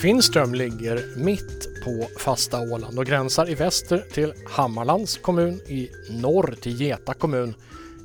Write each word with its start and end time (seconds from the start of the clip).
Finström 0.00 0.54
ligger 0.54 1.16
mitt 1.16 1.84
på 1.84 2.18
fasta 2.18 2.60
Åland 2.60 2.98
och 2.98 3.06
gränsar 3.06 3.50
i 3.50 3.54
väster 3.54 4.04
till 4.12 4.32
Hammarlands 4.46 5.18
kommun, 5.18 5.54
i 5.54 5.90
norr 6.10 6.54
till 6.60 6.80
Geta 6.80 7.14
kommun, 7.14 7.54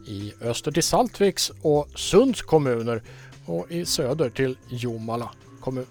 i 0.08 0.34
öster 0.42 0.72
till 0.72 0.84
Saltviks 0.84 1.52
och 1.62 1.88
Sunds 1.96 2.42
kommuner 2.42 3.04
och 3.46 3.72
i 3.72 3.86
söder 3.86 4.30
till 4.30 4.58
Jomala 4.70 5.32
kommun. 5.62 5.86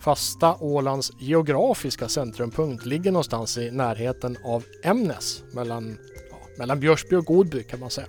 Fasta 0.00 0.56
Ålands 0.60 1.12
geografiska 1.18 2.08
centrumpunkt 2.08 2.86
ligger 2.86 3.12
någonstans 3.12 3.58
i 3.58 3.70
närheten 3.70 4.36
av 4.44 4.64
Ämnes, 4.82 5.42
mellan, 5.52 5.98
ja, 6.30 6.36
mellan 6.58 6.80
Björsby 6.80 7.16
och 7.16 7.24
Godby 7.24 7.62
kan 7.62 7.80
man 7.80 7.90
säga. 7.90 8.08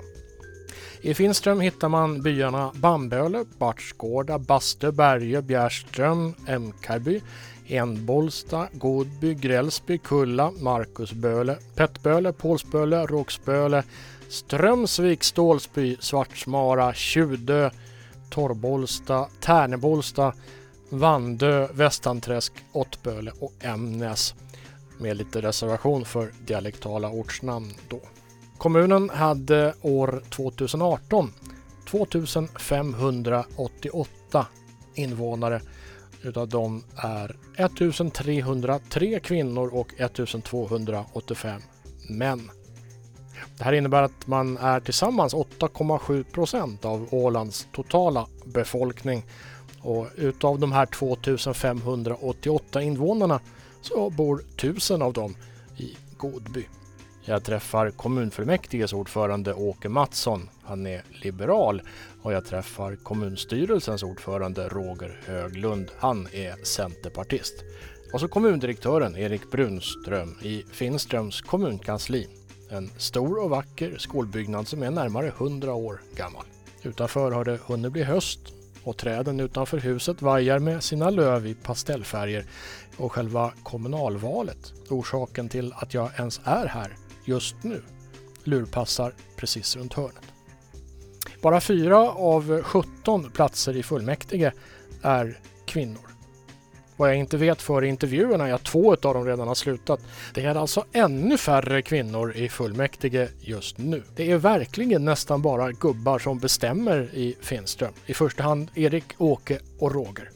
I 1.03 1.13
Finström 1.13 1.59
hittar 1.59 1.89
man 1.89 2.21
byarna 2.21 2.71
Bamböle, 2.75 3.45
Bartsgårda, 3.57 4.39
Bastö, 4.39 4.91
Berge, 4.91 5.41
Bjärström, 5.41 6.33
Emkarby, 6.47 7.21
Enbolsta, 7.67 8.67
Godby, 8.73 9.33
Grälsby, 9.33 9.97
Kulla, 9.97 10.51
Markusböle, 10.51 11.57
Pettböle, 11.75 12.33
Pålsböle, 12.33 13.05
Rågsböle, 13.05 13.83
Strömsvik, 14.29 15.23
Stålsby, 15.23 15.97
Svartsmara, 15.99 16.93
Tjudö, 16.93 17.69
Torrbolsta, 18.29 19.27
Tärnebolsta, 19.39 20.33
Vandö, 20.89 21.67
Västanträsk, 21.73 22.53
Åttböle 22.71 23.31
och 23.39 23.53
Ämnes 23.59 24.35
med 24.97 25.17
lite 25.17 25.41
reservation 25.41 26.05
för 26.05 26.31
dialektala 26.45 27.09
ortsnamn 27.09 27.73
då. 27.89 27.99
Kommunen 28.61 29.09
hade 29.09 29.73
år 29.81 30.23
2018 30.29 31.33
2588 31.85 34.47
invånare. 34.95 35.61
Utav 36.21 36.47
dem 36.47 36.83
är 36.95 37.35
1303 37.57 39.19
kvinnor 39.19 39.73
och 39.73 39.93
1285 39.97 41.61
män. 42.09 42.51
Det 43.57 43.63
här 43.63 43.73
innebär 43.73 44.03
att 44.03 44.27
man 44.27 44.57
är 44.57 44.79
tillsammans 44.79 45.33
8,7 45.33 46.23
procent 46.23 46.85
av 46.85 47.07
Ålands 47.11 47.67
totala 47.71 48.27
befolkning. 48.45 49.23
Och 49.81 50.07
utav 50.15 50.59
de 50.59 50.71
här 50.71 50.85
2588 50.85 52.81
invånarna 52.81 53.39
så 53.81 54.09
bor 54.09 54.43
1000 54.55 55.01
av 55.01 55.13
dem 55.13 55.35
i 55.77 55.97
Godby. 56.17 56.67
Jag 57.25 57.43
träffar 57.43 57.91
kommunfullmäktiges 57.91 58.93
ordförande 58.93 59.53
Åke 59.53 59.89
Mattsson. 59.89 60.49
Han 60.63 60.87
är 60.87 61.03
liberal. 61.09 61.81
Och 62.21 62.33
jag 62.33 62.45
träffar 62.45 62.95
kommunstyrelsens 62.95 64.03
ordförande 64.03 64.67
Roger 64.69 65.19
Höglund. 65.25 65.91
Han 65.97 66.27
är 66.33 66.65
centerpartist. 66.65 67.53
Och 68.13 68.19
så 68.19 68.27
kommundirektören 68.27 69.17
Erik 69.17 69.51
Brunström 69.51 70.37
i 70.41 70.63
Finströms 70.71 71.41
kommunkansli. 71.41 72.27
En 72.69 72.89
stor 72.97 73.43
och 73.43 73.49
vacker 73.49 73.97
skolbyggnad 73.97 74.67
som 74.67 74.83
är 74.83 74.91
närmare 74.91 75.27
100 75.27 75.73
år 75.73 76.01
gammal. 76.15 76.45
Utanför 76.83 77.31
har 77.31 77.45
det 77.45 77.59
hunnit 77.65 77.91
bli 77.91 78.03
höst 78.03 78.39
och 78.83 78.97
träden 78.97 79.39
utanför 79.39 79.77
huset 79.77 80.21
vajar 80.21 80.59
med 80.59 80.83
sina 80.83 81.09
löv 81.09 81.47
i 81.47 81.53
pastellfärger 81.53 82.45
och 82.97 83.11
själva 83.11 83.53
kommunalvalet, 83.63 84.73
orsaken 84.89 85.49
till 85.49 85.73
att 85.73 85.93
jag 85.93 86.09
ens 86.19 86.41
är 86.43 86.65
här 86.65 86.97
just 87.31 87.63
nu, 87.63 87.81
lurpassar 88.43 89.13
precis 89.35 89.75
runt 89.75 89.93
hörnet. 89.93 90.23
Bara 91.41 91.61
fyra 91.61 91.97
av 92.11 92.61
17 92.63 93.31
platser 93.31 93.77
i 93.77 93.83
fullmäktige 93.83 94.51
är 95.01 95.39
kvinnor. 95.65 96.07
Vad 96.97 97.09
jag 97.09 97.17
inte 97.17 97.37
vet 97.37 97.61
för 97.61 97.83
intervjuerna 97.83 98.47
är 98.47 98.53
att 98.53 98.63
två 98.63 98.91
av 98.91 99.13
dem 99.13 99.25
redan 99.25 99.47
har 99.47 99.55
slutat. 99.55 99.99
Det 100.33 100.45
är 100.45 100.55
alltså 100.55 100.85
ännu 100.93 101.37
färre 101.37 101.81
kvinnor 101.81 102.33
i 102.35 102.49
fullmäktige 102.49 103.27
just 103.39 103.77
nu. 103.77 104.03
Det 104.15 104.31
är 104.31 104.37
verkligen 104.37 105.05
nästan 105.05 105.41
bara 105.41 105.71
gubbar 105.71 106.19
som 106.19 106.39
bestämmer 106.39 107.09
i 107.13 107.35
Finström. 107.41 107.93
I 108.05 108.13
första 108.13 108.43
hand 108.43 108.71
Erik, 108.75 109.05
Åke 109.17 109.59
och 109.79 109.93
Roger. 109.93 110.29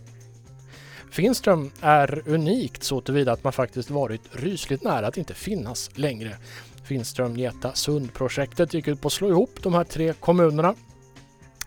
Finström 1.11 1.71
är 1.81 2.23
unikt 2.25 2.83
så 2.83 3.01
tillvida 3.01 3.31
att 3.31 3.43
man 3.43 3.53
faktiskt 3.53 3.89
varit 3.89 4.21
rysligt 4.31 4.83
nära 4.83 5.07
att 5.07 5.17
inte 5.17 5.33
finnas 5.33 5.89
längre. 5.95 6.37
Finström 6.85 7.37
Geta 7.37 7.73
Sund-projektet 7.73 8.73
gick 8.73 8.87
ut 8.87 9.01
på 9.01 9.07
att 9.07 9.13
slå 9.13 9.29
ihop 9.29 9.63
de 9.63 9.73
här 9.73 9.83
tre 9.83 10.13
kommunerna 10.13 10.75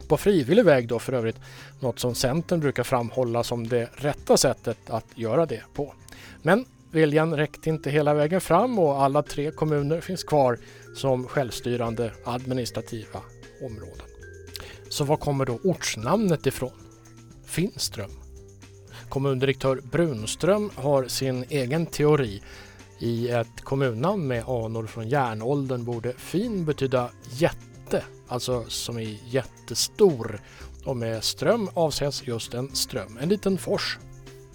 på 0.09 0.17
frivillig 0.17 0.65
väg 0.65 0.89
då 0.89 0.99
för 0.99 1.13
övrigt. 1.13 1.37
Något 1.81 1.99
som 1.99 2.15
Centern 2.15 2.61
brukar 2.61 2.83
framhålla 2.83 3.45
som 3.45 3.69
det 3.69 3.91
rätta 3.93 4.37
sättet 4.37 4.91
att 4.91 5.07
göra 5.15 5.47
det 5.47 5.63
på. 5.75 5.95
Men 6.43 6.65
viljan 6.91 7.37
räckte 7.37 7.69
inte 7.69 7.91
hela 7.91 8.15
vägen 8.15 8.41
fram 8.41 8.79
och 8.79 9.03
alla 9.03 9.23
tre 9.23 9.51
kommuner 9.51 10.01
finns 10.01 10.25
kvar 10.25 10.59
som 10.95 11.27
självstyrande 11.27 12.13
administrativa 12.25 13.21
områden. 13.63 14.07
Så 14.89 15.05
var 15.05 15.17
kommer 15.17 15.45
då 15.47 15.59
ortsnamnet 15.65 16.47
ifrån? 16.47 16.73
Finström. 17.47 18.11
Kommundirektör 19.09 19.81
Brunström 19.91 20.71
har 20.75 21.05
sin 21.05 21.45
egen 21.49 21.87
teori. 21.87 22.43
I 22.99 23.29
ett 23.29 23.61
kommunnamn 23.61 24.27
med 24.27 24.45
anor 24.49 24.87
från 24.87 25.09
järnåldern 25.09 25.85
borde 25.85 26.13
fin 26.13 26.65
betyda 26.65 27.11
jätte 27.31 27.69
alltså 28.29 28.65
som 28.69 28.99
är 28.99 29.19
jättestor. 29.27 30.41
Och 30.85 30.97
med 30.97 31.25
ström 31.25 31.69
avses 31.75 32.27
just 32.27 32.55
en 32.55 32.75
ström, 32.75 33.19
en 33.21 33.29
liten 33.29 33.59
fors. 33.59 33.99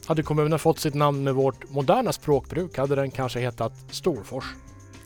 Hade 0.05 0.23
kommunen 0.23 0.59
fått 0.59 0.79
sitt 0.79 0.93
namn 0.93 1.23
med 1.23 1.35
vårt 1.35 1.69
moderna 1.69 2.13
språkbruk 2.13 2.77
hade 2.77 2.95
den 2.95 3.11
kanske 3.11 3.39
hetat 3.39 3.73
Storfors. 3.89 4.45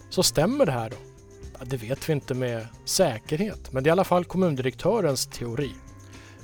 Så 0.09 0.23
stämmer 0.23 0.65
det 0.65 0.71
här 0.71 0.89
då? 0.89 0.95
Ja, 1.59 1.65
det 1.65 1.77
vet 1.77 2.09
vi 2.09 2.13
inte 2.13 2.33
med 2.33 2.67
säkerhet, 2.85 3.71
men 3.73 3.83
det 3.83 3.87
är 3.87 3.91
i 3.91 3.91
alla 3.91 4.03
fall 4.03 4.25
kommundirektörens 4.25 5.27
teori. 5.27 5.71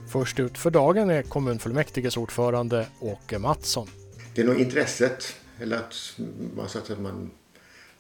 Först 0.08 0.40
ut 0.40 0.58
för 0.58 0.72
dagen 0.72 1.10
är 1.10 1.22
kommunfullmäktiges 1.22 2.18
ordförande 2.18 2.88
Åke 3.00 3.40
Mattsson. 3.40 3.88
Det 4.36 4.42
är 4.42 4.46
nog 4.46 4.60
intresset, 4.60 5.36
eller 5.64 5.78
att 5.78 6.20
man, 6.56 6.70
så 6.70 6.80
att 6.80 7.00
man 7.00 7.32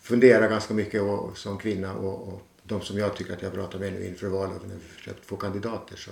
funderar 0.02 0.50
ganska 0.50 0.74
mycket 0.74 1.02
och, 1.02 1.38
som 1.38 1.58
kvinna 1.58 1.94
och, 1.94 2.28
och 2.28 2.42
de 2.64 2.82
som 2.82 2.98
jag 2.98 3.16
tycker 3.16 3.34
att 3.34 3.42
jag 3.42 3.54
pratar 3.54 3.80
med 3.80 3.94
nu 3.94 4.08
inför 4.08 4.28
valet 4.28 4.62
när 4.68 4.76
vi 4.76 4.82
försökt 4.82 5.26
få 5.26 5.36
kandidater 5.36 5.96
så, 5.96 6.12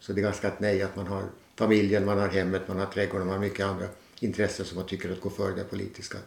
så 0.00 0.12
det 0.12 0.20
är 0.20 0.22
ganska 0.22 0.48
ett 0.48 0.60
nej 0.60 0.82
att 0.82 0.96
man 0.96 1.06
har 1.06 1.22
familjen, 1.56 2.04
man 2.04 2.18
har 2.18 2.28
hemmet, 2.28 2.68
man 2.68 2.78
har 2.78 2.86
trädgården, 2.86 3.26
man 3.26 3.36
har 3.36 3.44
mycket 3.44 3.66
andra 3.66 3.86
intressen 4.20 4.66
som 4.66 4.76
man 4.76 4.86
tycker 4.86 5.12
att 5.12 5.20
gå 5.20 5.30
före 5.30 5.54
det 5.54 5.64
politiska. 5.64 6.18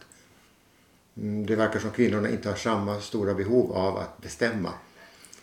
Mm, 1.16 1.46
det 1.46 1.56
verkar 1.56 1.80
som 1.80 1.90
kvinnorna 1.90 2.30
inte 2.30 2.48
har 2.48 2.56
samma 2.56 3.00
stora 3.00 3.34
behov 3.34 3.72
av 3.72 3.96
att 3.96 4.22
bestämma 4.22 4.72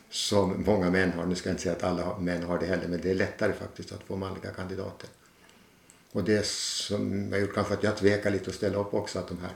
som 0.10 0.64
många 0.66 0.90
män 0.90 1.12
har. 1.12 1.26
Nu 1.26 1.36
ska 1.36 1.50
jag 1.50 1.54
inte 1.54 1.64
säga 1.64 1.76
att 1.76 1.84
alla 1.84 2.18
män 2.18 2.44
har 2.44 2.60
det 2.60 2.66
heller 2.66 2.88
men 2.88 3.02
det 3.02 3.12
är 3.12 3.16
lättare 3.16 3.54
faktiskt 3.54 3.92
att 3.92 4.04
få 4.04 4.16
manliga 4.16 4.52
kandidater. 4.52 5.10
Och 6.12 6.24
det 6.24 6.46
som 6.46 7.32
har 7.32 7.40
gjort 7.40 7.54
kanske 7.54 7.74
att 7.74 7.84
jag 7.84 7.98
tvekar 7.98 8.32
lite 8.32 8.50
att 8.50 8.56
ställa 8.56 8.78
upp 8.78 8.94
också 8.94 9.20
att 9.20 9.28
de 9.28 9.38
här 9.38 9.52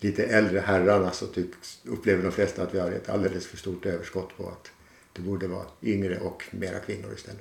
lite 0.00 0.24
äldre 0.24 0.60
herrarna 0.60 1.10
så 1.10 1.26
tycks, 1.26 1.78
upplever 1.84 2.22
de 2.22 2.32
flesta 2.32 2.62
att 2.62 2.74
vi 2.74 2.78
har 2.78 2.90
ett 2.90 3.08
alldeles 3.08 3.46
för 3.46 3.56
stort 3.56 3.86
överskott 3.86 4.36
på 4.36 4.48
att 4.48 4.70
det 5.12 5.22
borde 5.22 5.46
vara 5.46 5.66
yngre 5.82 6.20
och 6.20 6.44
mera 6.50 6.78
kvinnor 6.78 7.12
istället. 7.14 7.40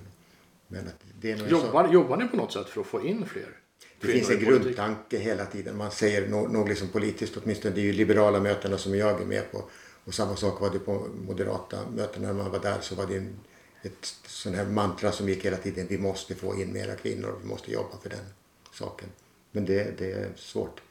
Men 0.68 0.88
att 0.88 1.04
det 1.22 1.32
är 1.32 1.48
jobbar, 1.48 1.88
så... 1.88 1.94
jobbar 1.94 2.18
ni 2.18 2.28
på 2.28 2.38
något 2.38 2.54
sätt 2.54 2.68
för 2.68 2.82
att 2.82 2.88
få 2.88 3.06
in 3.06 3.26
fler? 3.26 3.58
Det 4.02 4.08
finns 4.08 4.30
en 4.30 4.40
grundtanke 4.40 5.18
hela 5.18 5.46
tiden. 5.46 5.78
Man 5.78 5.92
säger 5.92 6.28
nog, 6.28 6.52
nog 6.52 6.70
liksom 6.70 6.88
politiskt 6.88 7.38
åtminstone. 7.38 7.76
Det 7.76 7.82
är 7.82 7.86
ju 7.86 7.94
liberala 7.94 8.40
mötena 8.40 8.78
som 8.78 8.96
jag 8.96 9.22
är 9.22 9.26
med 9.26 9.52
på. 9.52 9.64
Och 10.04 10.14
samma 10.14 10.36
sak 10.36 10.62
var 10.62 10.70
det 10.70 10.80
på 10.80 11.08
moderata 11.28 11.78
möten 11.96 12.22
när 12.22 12.34
man 12.34 12.52
var 12.52 12.60
där 12.60 12.78
så 12.82 12.96
var 12.96 13.06
det 13.06 13.18
en, 13.18 13.36
ett 13.82 14.16
sån 14.26 14.54
här 14.54 14.66
mantra 14.66 15.12
som 15.12 15.30
gick 15.30 15.46
hela 15.46 15.58
tiden. 15.58 15.88
Vi 15.90 15.98
måste 15.98 16.36
få 16.36 16.62
in 16.62 16.74
mera 16.74 16.96
kvinnor. 16.96 17.40
Vi 17.42 17.48
måste 17.48 17.72
jobba 17.72 17.98
för 18.02 18.10
den 18.10 18.26
saken. 18.74 19.10
Men 19.52 19.66
det, 19.66 19.98
det 19.98 20.12
är 20.12 20.30
svårt 20.36 20.82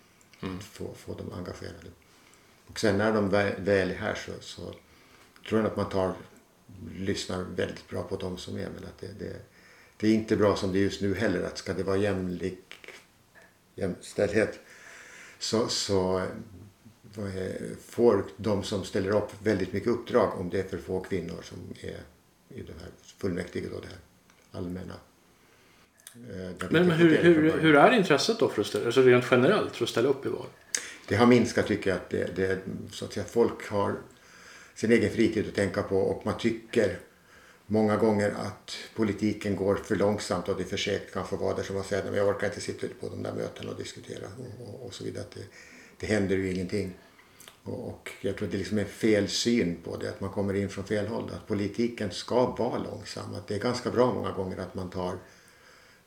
mm. 0.43 0.61
få, 0.61 0.94
få 0.94 1.14
dem 1.14 1.32
engagerade. 1.32 1.88
Och 2.67 2.81
sen 2.81 2.99
när 2.99 3.12
de 3.12 3.29
väl 3.29 3.91
är 3.91 3.94
här 3.94 4.14
så, 4.14 4.32
så 4.41 4.75
tror 5.49 5.61
jag 5.61 5.67
att 5.67 5.76
man 5.76 5.88
tar, 5.88 6.14
lyssnar 6.97 7.43
väldigt 7.43 7.88
bra 7.88 8.03
på 8.03 8.17
dem 8.17 8.38
som 8.38 8.56
är. 8.56 8.69
Men 8.75 8.85
att 8.85 8.99
det, 8.99 9.12
det, 9.19 9.37
det 9.97 10.09
är 10.09 10.14
inte 10.14 10.37
bra 10.37 10.56
som 10.56 10.73
det 10.73 10.79
är 10.79 10.82
just 10.82 11.00
nu 11.00 11.14
heller. 11.14 11.43
Att 11.43 11.59
ska 11.59 11.75
det 11.75 11.82
vara 11.82 11.97
jämlik 11.97 12.76
jämställdhet 13.75 14.59
så, 15.38 15.69
så 15.69 16.26
får 17.81 18.25
de 18.37 18.62
som 18.62 18.85
ställer 18.85 19.11
upp 19.11 19.31
väldigt 19.43 19.73
mycket 19.73 19.88
uppdrag 19.88 20.41
om 20.41 20.50
det 20.50 20.61
är 20.61 20.69
för 20.69 20.79
få 20.79 21.00
kvinnor 21.00 21.43
som 21.43 21.59
är 21.81 22.00
i 22.55 22.62
det 22.62 22.73
här 22.81 22.91
fullmäktige 23.19 23.69
då 23.73 23.81
det 23.81 23.87
här 23.87 23.99
allmänna 24.52 24.94
Eh, 26.14 26.50
men, 26.70 26.87
men 26.87 26.91
hur, 26.91 27.17
hur, 27.17 27.58
hur, 27.58 27.76
är 27.76 27.93
intresset 27.93 28.38
då 28.38 28.49
för 28.49 28.61
att 28.61 28.67
ställa, 28.67 28.87
alltså 28.87 29.02
rent 29.02 29.25
generellt 29.31 29.76
för 29.76 29.85
att 29.85 29.91
ställa 29.91 30.08
upp 30.08 30.26
i 30.26 30.29
val? 30.29 30.47
Det 31.08 31.17
har 31.17 31.26
minskat 31.26 31.67
tycker 31.67 31.91
jag. 31.91 31.97
Att 31.97 32.11
det, 32.11 32.37
det, 32.37 32.58
så 32.93 33.05
att 33.05 33.12
säga, 33.12 33.26
folk 33.26 33.69
har 33.69 33.97
sin 34.75 34.93
egen 34.93 35.11
fritid 35.11 35.49
att 35.49 35.55
tänka 35.55 35.82
på 35.82 35.97
och 35.97 36.26
man 36.26 36.38
tycker 36.38 36.99
många 37.67 37.97
gånger 37.97 38.31
att 38.31 38.76
politiken 38.94 39.56
går 39.56 39.75
för 39.75 39.97
långsamt 39.97 40.49
och 40.49 40.56
det 40.56 40.62
är 40.62 40.67
för 40.67 40.76
segt 40.76 41.12
kanske 41.12 41.37
vara 41.37 41.56
där 41.56 41.62
som 41.62 41.75
man 41.76 41.85
säger, 41.85 42.05
men 42.05 42.14
jag 42.14 42.29
orkar 42.29 42.47
inte 42.47 42.61
sitta 42.61 42.87
på 43.00 43.08
de 43.08 43.23
där 43.23 43.32
mötena 43.32 43.70
och 43.70 43.76
diskutera 43.76 44.26
och, 44.38 44.69
och, 44.69 44.87
och 44.87 44.94
så 44.94 45.05
vidare. 45.05 45.25
Det, 45.35 45.44
det 45.99 46.06
händer 46.06 46.37
ju 46.37 46.52
ingenting. 46.52 46.94
Och, 47.70 48.11
jag 48.20 48.37
tror 48.37 48.46
att 48.46 48.52
det 48.52 48.58
liksom 48.58 48.78
är 48.78 48.84
fel 48.84 49.28
syn 49.28 49.76
på 49.84 49.96
det, 49.96 50.08
att 50.08 50.20
man 50.20 50.31
kommer 50.31 50.55
in 50.55 50.69
från 50.69 50.84
fel 50.84 51.06
håll. 51.06 51.31
Att 51.34 51.46
politiken 51.46 52.11
ska 52.11 52.46
vara 52.46 52.78
långsam. 52.78 53.34
Att 53.34 53.49
det 53.49 53.55
är 53.55 53.58
ganska 53.58 53.90
bra 53.90 54.14
många 54.14 54.32
gånger 54.32 54.58
att 54.58 54.75
man 54.75 54.90
tar 54.90 55.19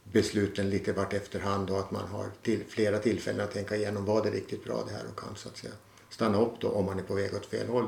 besluten 0.03 0.69
lite 0.69 0.93
vart 0.93 1.13
efterhand 1.13 1.69
och 1.69 1.79
att 1.79 1.91
man 1.91 2.07
har 2.07 2.25
till, 2.41 2.63
flera 2.67 2.99
tillfällen 2.99 3.41
att 3.41 3.51
tänka 3.51 3.75
igenom 3.75 4.05
vad 4.05 4.25
är 4.25 4.31
riktigt 4.31 4.63
bra 4.63 4.83
det 4.87 4.93
här 4.93 5.03
och 5.11 5.19
kan 5.19 5.35
så 5.35 5.49
att 5.49 5.57
säga 5.57 5.73
stanna 6.09 6.41
upp 6.41 6.53
då 6.61 6.69
om 6.69 6.85
man 6.85 6.99
är 6.99 7.03
på 7.03 7.15
väg 7.15 7.33
åt 7.33 7.45
fel 7.45 7.67
håll 7.67 7.87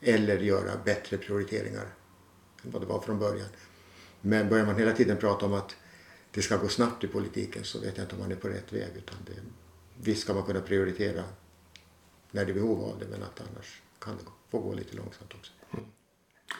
eller 0.00 0.38
göra 0.38 0.72
bättre 0.84 1.18
prioriteringar 1.18 1.86
än 2.64 2.70
vad 2.70 2.82
det 2.82 2.86
var 2.86 3.00
från 3.00 3.18
början. 3.18 3.48
Men 4.20 4.48
börjar 4.48 4.66
man 4.66 4.76
hela 4.76 4.92
tiden 4.92 5.16
prata 5.16 5.46
om 5.46 5.52
att 5.52 5.76
det 6.30 6.42
ska 6.42 6.56
gå 6.56 6.68
snabbt 6.68 7.04
i 7.04 7.06
politiken 7.06 7.64
så 7.64 7.80
vet 7.80 7.96
jag 7.96 8.04
inte 8.04 8.14
om 8.14 8.20
man 8.20 8.32
är 8.32 8.36
på 8.36 8.48
rätt 8.48 8.72
väg. 8.72 8.90
Utan 8.96 9.16
det, 9.26 9.32
visst 9.96 10.22
ska 10.22 10.34
man 10.34 10.42
kunna 10.42 10.60
prioritera 10.60 11.24
när 12.30 12.44
det 12.44 12.52
är 12.52 12.54
behov 12.54 12.84
av 12.84 12.98
det 12.98 13.06
men 13.06 13.22
att 13.22 13.40
annars 13.40 13.80
kan 13.98 14.16
det 14.16 14.22
få 14.50 14.58
gå 14.58 14.74
lite 14.74 14.96
långsamt 14.96 15.34
också. 15.34 15.52
Mm. 15.72 15.84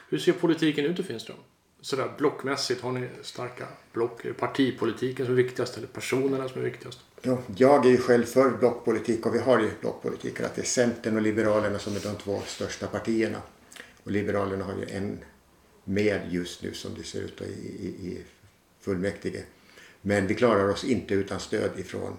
Hur 0.08 0.18
ser 0.18 0.32
politiken 0.32 0.84
ut 0.84 0.98
i 0.98 1.02
Finström? 1.02 1.36
Sådär 1.80 2.12
blockmässigt, 2.18 2.80
har 2.80 2.92
ni 2.92 3.08
starka 3.22 3.66
block? 3.92 4.24
Är 4.24 4.28
det 4.28 4.34
partipolitiken 4.34 5.26
som 5.26 5.38
är 5.38 5.42
viktigast 5.42 5.76
eller 5.76 5.86
personerna 5.86 6.48
som 6.48 6.60
är 6.60 6.64
viktigast? 6.64 7.00
Ja, 7.22 7.38
jag 7.56 7.86
är 7.86 7.90
ju 7.90 7.98
själv 7.98 8.24
för 8.24 8.50
blockpolitik 8.50 9.26
och 9.26 9.34
vi 9.34 9.38
har 9.38 9.60
ju 9.60 9.70
blockpolitik. 9.80 10.40
Att 10.40 10.54
det 10.54 10.62
är 10.62 10.66
Centern 10.66 11.16
och 11.16 11.22
Liberalerna 11.22 11.78
som 11.78 11.96
är 11.96 12.00
de 12.00 12.14
två 12.14 12.42
största 12.46 12.86
partierna. 12.86 13.42
Och 14.04 14.10
Liberalerna 14.10 14.64
har 14.64 14.74
ju 14.74 14.84
en 14.90 15.18
med 15.84 16.20
just 16.30 16.62
nu 16.62 16.74
som 16.74 16.94
det 16.94 17.02
ser 17.02 17.20
ut 17.20 17.40
i, 17.40 17.44
i, 17.44 17.86
i 17.86 18.22
fullmäktige. 18.80 19.42
Men 20.02 20.26
vi 20.26 20.34
klarar 20.34 20.68
oss 20.68 20.84
inte 20.84 21.14
utan 21.14 21.40
stöd 21.40 21.70
ifrån 21.78 22.16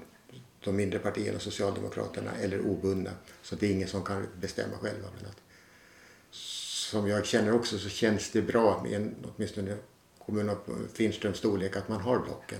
de 0.63 0.75
mindre 0.75 0.99
partierna, 0.99 1.39
Socialdemokraterna 1.39 2.31
eller 2.41 2.59
obundna. 2.59 3.11
Så 3.41 3.55
det 3.55 3.67
är 3.67 3.71
ingen 3.71 3.87
som 3.87 4.03
kan 4.03 4.27
bestämma 4.39 4.77
själva. 4.77 5.07
Men 5.17 5.29
att, 5.29 5.41
som 6.31 7.07
jag 7.07 7.25
känner 7.25 7.53
också 7.53 7.79
så 7.79 7.89
känns 7.89 8.31
det 8.31 8.41
bra 8.41 8.83
med 8.83 8.93
en, 8.93 9.15
åtminstone 9.35 9.77
kommun 10.25 10.49
av 10.49 10.87
Finströms 10.93 11.37
storlek 11.37 11.75
att 11.75 11.89
man 11.89 12.01
har 12.01 12.19
blocken. 12.19 12.59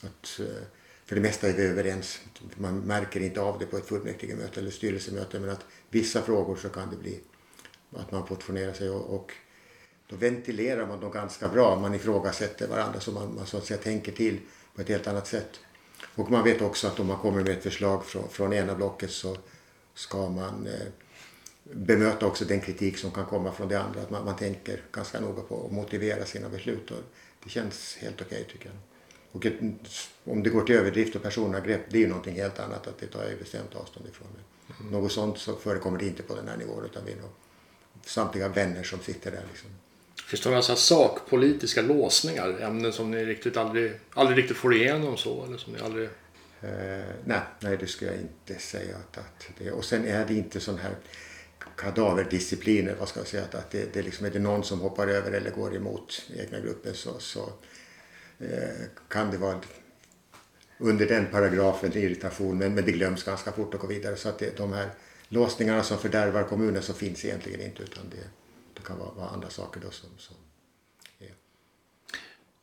Att, 0.00 0.40
eh, 0.40 0.62
för 1.04 1.14
det 1.14 1.20
mesta 1.20 1.48
är 1.48 1.52
vi 1.52 1.62
överens. 1.62 2.20
Man 2.56 2.78
märker 2.78 3.20
inte 3.20 3.40
av 3.40 3.58
det 3.58 3.66
på 3.66 3.76
ett 3.76 3.86
fullmäktigemöte 3.86 4.60
eller 4.60 4.70
styrelsemöte 4.70 5.40
men 5.40 5.50
att 5.50 5.64
vissa 5.90 6.22
frågor 6.22 6.56
så 6.56 6.68
kan 6.68 6.90
det 6.90 6.96
bli 6.96 7.20
att 7.92 8.12
man 8.12 8.26
portionerar 8.26 8.72
sig 8.72 8.90
och, 8.90 9.14
och 9.14 9.32
då 10.06 10.16
ventilerar 10.16 10.86
man 10.86 11.00
dem 11.00 11.10
ganska 11.10 11.48
bra. 11.48 11.76
Man 11.80 11.94
ifrågasätter 11.94 12.68
varandra 12.68 13.00
så 13.00 13.12
man, 13.12 13.34
man 13.34 13.46
så 13.46 13.58
att 13.58 13.66
säga 13.66 13.80
tänker 13.80 14.12
till 14.12 14.40
på 14.74 14.80
ett 14.80 14.88
helt 14.88 15.06
annat 15.06 15.26
sätt. 15.26 15.60
Och 16.16 16.30
man 16.30 16.44
vet 16.44 16.62
också 16.62 16.86
att 16.86 17.00
om 17.00 17.06
man 17.06 17.18
kommer 17.18 17.42
med 17.42 17.52
ett 17.52 17.62
förslag 17.62 18.04
från, 18.04 18.28
från 18.28 18.52
ena 18.52 18.74
blocket 18.74 19.10
så 19.10 19.36
ska 19.94 20.28
man 20.28 20.66
eh, 20.66 20.86
bemöta 21.62 22.26
också 22.26 22.44
den 22.44 22.60
kritik 22.60 22.98
som 22.98 23.10
kan 23.10 23.26
komma 23.26 23.52
från 23.52 23.68
det 23.68 23.80
andra. 23.80 24.00
Att 24.00 24.10
man, 24.10 24.24
man 24.24 24.36
tänker 24.36 24.82
ganska 24.92 25.20
noga 25.20 25.42
på 25.42 25.66
att 25.66 25.72
motivera 25.72 26.24
sina 26.24 26.48
beslut. 26.48 26.90
Och 26.90 27.02
det 27.44 27.50
känns 27.50 27.96
helt 28.00 28.20
okej 28.20 28.42
okay, 28.42 28.52
tycker 28.52 28.66
jag. 28.66 28.76
Och 29.32 29.46
ett, 29.46 29.60
om 30.24 30.42
det 30.42 30.50
går 30.50 30.62
till 30.62 30.74
överdrift 30.74 31.16
och 31.16 31.22
personangrepp, 31.22 31.80
det 31.90 31.98
är 31.98 32.02
ju 32.02 32.08
någonting 32.08 32.34
helt 32.34 32.58
annat. 32.58 32.86
Att 32.86 32.98
det 32.98 33.06
tar 33.06 33.24
jag 33.24 33.38
bestämt 33.38 33.74
avstånd 33.74 34.06
ifrån. 34.08 34.28
Mm. 34.80 34.92
Något 34.92 35.12
sånt 35.12 35.38
så 35.38 35.56
förekommer 35.56 35.98
det 35.98 36.06
inte 36.06 36.22
på 36.22 36.34
den 36.34 36.48
här 36.48 36.56
nivån 36.56 36.84
utan 36.84 37.04
vi 37.04 37.12
är 37.12 37.16
nog 37.16 37.30
samtliga 38.04 38.48
vänner 38.48 38.82
som 38.82 38.98
sitter 38.98 39.30
där. 39.30 39.44
Liksom. 39.48 39.70
Finns 40.24 40.40
det 40.40 40.48
några 40.48 40.62
så 40.62 40.76
sakpolitiska 40.76 41.82
låsningar? 41.82 42.60
Ämnen 42.60 42.92
som 42.92 43.10
ni 43.10 43.24
riktigt 43.24 43.56
aldrig, 43.56 43.92
aldrig 44.10 44.38
riktigt 44.38 44.56
får 44.56 44.74
igenom 44.74 45.16
så? 45.16 45.44
Eller 45.44 45.56
som 45.56 45.72
ni 45.72 45.80
aldrig... 45.80 46.08
Uh, 46.64 47.04
nej, 47.24 47.40
nej, 47.60 47.76
det 47.76 47.86
skulle 47.86 48.10
jag 48.10 48.20
inte 48.20 48.62
säga. 48.62 48.96
Att, 48.96 49.18
att 49.18 49.48
det, 49.58 49.70
och 49.70 49.84
sen 49.84 50.06
är 50.06 50.26
det 50.26 50.34
inte 50.34 50.60
sån 50.60 50.78
här 50.78 50.94
kadaverdiscipliner, 51.76 52.94
vad 52.98 53.08
ska 53.08 53.20
jag 53.20 53.26
säga, 53.26 53.44
att, 53.44 53.54
att 53.54 53.70
det, 53.70 53.94
det 53.94 54.02
liksom, 54.02 54.26
är 54.26 54.30
det 54.30 54.38
någon 54.38 54.64
som 54.64 54.80
hoppar 54.80 55.08
över 55.08 55.32
eller 55.32 55.50
går 55.50 55.76
emot 55.76 56.22
egna 56.36 56.60
gruppen 56.60 56.94
så, 56.94 57.18
så 57.18 57.52
eh, 58.38 58.86
kan 59.08 59.30
det 59.30 59.36
vara 59.36 59.60
under 60.78 61.06
den 61.06 61.26
paragrafen 61.26 61.96
irritation 61.96 62.58
men, 62.58 62.74
men 62.74 62.84
det 62.84 62.92
glöms 62.92 63.22
ganska 63.22 63.52
fort 63.52 63.74
och 63.74 63.80
går 63.80 63.88
vidare. 63.88 64.16
Så 64.16 64.28
att 64.28 64.38
det, 64.38 64.56
de 64.56 64.72
här 64.72 64.88
låsningarna 65.28 65.82
som 65.82 65.98
fördärvar 65.98 66.42
kommunen 66.42 66.82
så 66.82 66.94
finns 66.94 67.24
egentligen 67.24 67.60
inte 67.60 67.82
utan 67.82 68.04
det 68.10 68.45
kan 68.86 68.98
vara, 68.98 69.10
vara 69.10 69.28
andra 69.28 69.50
saker 69.50 69.80
då 69.80 69.90
som, 69.90 70.10
som 70.18 70.36
är. 71.18 71.34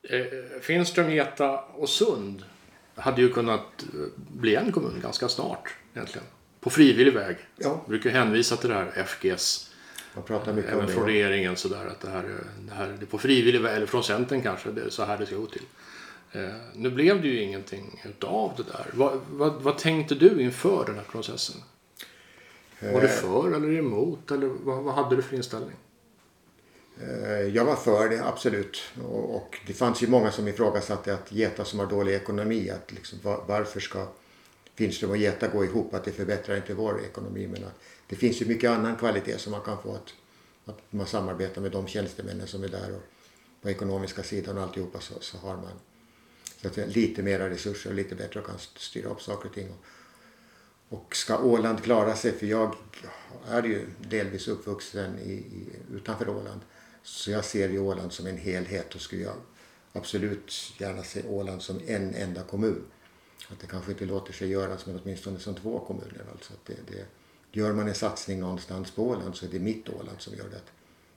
Eh, 0.01 0.61
Finström, 0.61 1.11
Geta 1.11 1.59
och 1.59 1.89
Sund 1.89 2.43
hade 2.95 3.21
ju 3.21 3.33
kunnat 3.33 3.83
eh, 3.83 3.99
bli 4.15 4.55
en 4.55 4.71
kommun 4.71 4.99
ganska 5.01 5.29
snart 5.29 5.75
egentligen 5.93 6.27
på 6.63 6.69
frivillig 6.69 7.13
väg. 7.13 7.37
Ja. 7.55 7.69
Jag 7.69 7.79
brukar 7.87 8.09
hänvisa 8.09 8.57
till 8.57 8.69
det 8.69 8.75
här 8.75 8.91
FGs. 8.95 9.69
Man 10.15 10.23
pratar 10.23 10.53
mycket 10.53 10.71
även 10.71 10.87
från 10.87 11.05
regeringen 11.05 11.55
sådär 11.55 11.85
att 11.85 11.99
det 11.99 12.09
här, 12.09 12.23
det 12.59 12.73
här 12.73 12.87
det 12.87 13.05
är 13.05 13.05
på 13.05 13.17
frivillig 13.17 13.61
väg, 13.61 13.75
eller 13.75 13.85
från 13.85 14.03
Centern 14.03 14.41
kanske, 14.41 14.71
det 14.71 14.81
är 14.81 14.89
så 14.89 15.03
här 15.03 15.17
det 15.17 15.25
ska 15.25 15.35
gå 15.35 15.45
till. 15.45 15.65
Eh, 16.31 16.49
nu 16.73 16.89
blev 16.89 17.21
det 17.21 17.27
ju 17.27 17.41
ingenting 17.41 18.01
utav 18.05 18.53
det 18.57 18.63
där. 18.63 18.85
Vad, 18.93 19.19
vad, 19.31 19.53
vad 19.53 19.77
tänkte 19.77 20.15
du 20.15 20.41
inför 20.41 20.85
den 20.85 20.95
här 20.95 21.03
processen? 21.11 21.61
Var 22.79 23.01
du 23.01 23.07
eh. 23.07 23.13
för 23.13 23.55
eller 23.55 23.73
emot? 23.73 24.31
Eller 24.31 24.47
vad, 24.47 24.83
vad 24.83 24.93
hade 24.93 25.15
du 25.15 25.21
för 25.21 25.35
inställning? 25.35 25.75
Eh, 27.01 27.48
jag 27.48 27.66
var 27.66 27.75
för 27.75 28.10
det, 28.10 28.25
absolut. 28.25 28.81
Och, 29.04 29.60
det 29.68 29.74
fanns 29.74 30.04
ju 30.04 30.07
många 30.07 30.31
som 30.31 30.48
ifrågasatte 30.48 31.13
att 31.13 31.31
Geta 31.31 31.66
som 31.66 31.80
har 31.80 31.88
dålig 31.88 32.13
ekonomi, 32.13 32.69
att 32.69 32.92
liksom, 32.92 33.19
varför 33.24 33.80
ska 33.80 34.07
Finström 34.75 35.10
och 35.10 35.18
Geta 35.18 35.48
gå 35.48 35.66
ihop, 35.66 35.94
att 35.94 36.04
det 36.04 36.12
förbättrar 36.12 36.56
inte 36.56 36.74
vår 36.74 37.01
ekonomi. 37.06 37.48
Men 37.48 37.63
att 37.63 37.80
det 38.07 38.16
finns 38.16 38.42
ju 38.42 38.45
mycket 38.45 38.69
annan 38.69 38.95
kvalitet 38.95 39.38
som 39.38 39.51
man 39.51 39.62
kan 39.62 39.81
få 39.81 39.95
att, 39.95 40.13
att 40.66 40.80
man 40.90 41.07
samarbetar 41.07 41.62
med 41.62 41.72
de 41.72 41.88
tjänstemännen 41.88 42.48
som 42.48 42.63
är 42.63 42.68
där 42.68 42.95
och 42.95 43.04
på 43.62 43.69
ekonomiska 43.69 44.24
sidan 44.24 44.57
och 44.57 44.63
alltihopa 44.63 45.00
så, 45.00 45.13
så 45.19 45.38
har 45.38 45.56
man 45.56 45.80
så 46.62 46.68
att 46.68 46.74
säga, 46.74 46.88
lite 46.88 47.24
mera 47.24 47.50
resurser 47.50 47.90
och 47.90 47.95
lite 47.95 48.16
bättre 48.16 48.40
och 48.40 48.45
kan 48.45 48.57
styra 48.75 49.10
upp 49.10 49.22
saker 49.22 49.50
och 49.50 49.56
ting. 49.56 49.69
Och, 49.69 49.86
och 50.94 51.16
ska 51.16 51.38
Åland 51.38 51.84
klara 51.84 52.16
sig, 52.16 52.31
för 52.31 52.45
jag 52.45 52.75
är 53.48 53.63
ju 53.63 53.88
delvis 54.10 54.48
uppvuxen 54.48 55.19
i, 55.19 55.31
i, 55.31 55.69
utanför 55.94 56.30
Åland, 56.30 56.62
så 57.04 57.31
jag 57.31 57.45
ser 57.45 57.69
ju 57.69 57.80
Åland 57.80 58.13
som 58.13 58.28
en 58.28 58.38
helhet 58.38 58.95
och 58.95 59.01
skulle 59.01 59.24
jag 59.24 59.36
absolut 59.94 60.54
gärna 60.78 61.04
se 61.04 61.24
Åland 61.28 61.62
som 61.62 61.80
en 61.88 62.16
enda 62.16 62.44
kommun. 62.44 62.85
Att 63.50 63.59
det 63.59 63.68
kanske 63.68 63.92
inte 63.92 64.06
låter 64.06 64.33
sig 64.33 64.50
göras 64.50 64.85
men 64.85 65.00
åtminstone 65.04 65.40
som 65.40 65.56
två 65.56 65.80
kommuner. 65.80 66.26
Alltså 66.31 66.54
att 66.54 66.66
det, 66.66 66.78
det, 66.88 67.06
gör 67.52 67.73
man 67.73 67.88
en 67.88 67.95
satsning 67.95 68.40
någonstans 68.40 68.92
på 68.92 69.07
Åland 69.07 69.35
så 69.35 69.45
är 69.45 69.50
det 69.50 69.59
mitt 69.59 69.90
Åland 69.90 70.21
som 70.21 70.35
gör 70.35 70.50
det. 70.50 70.62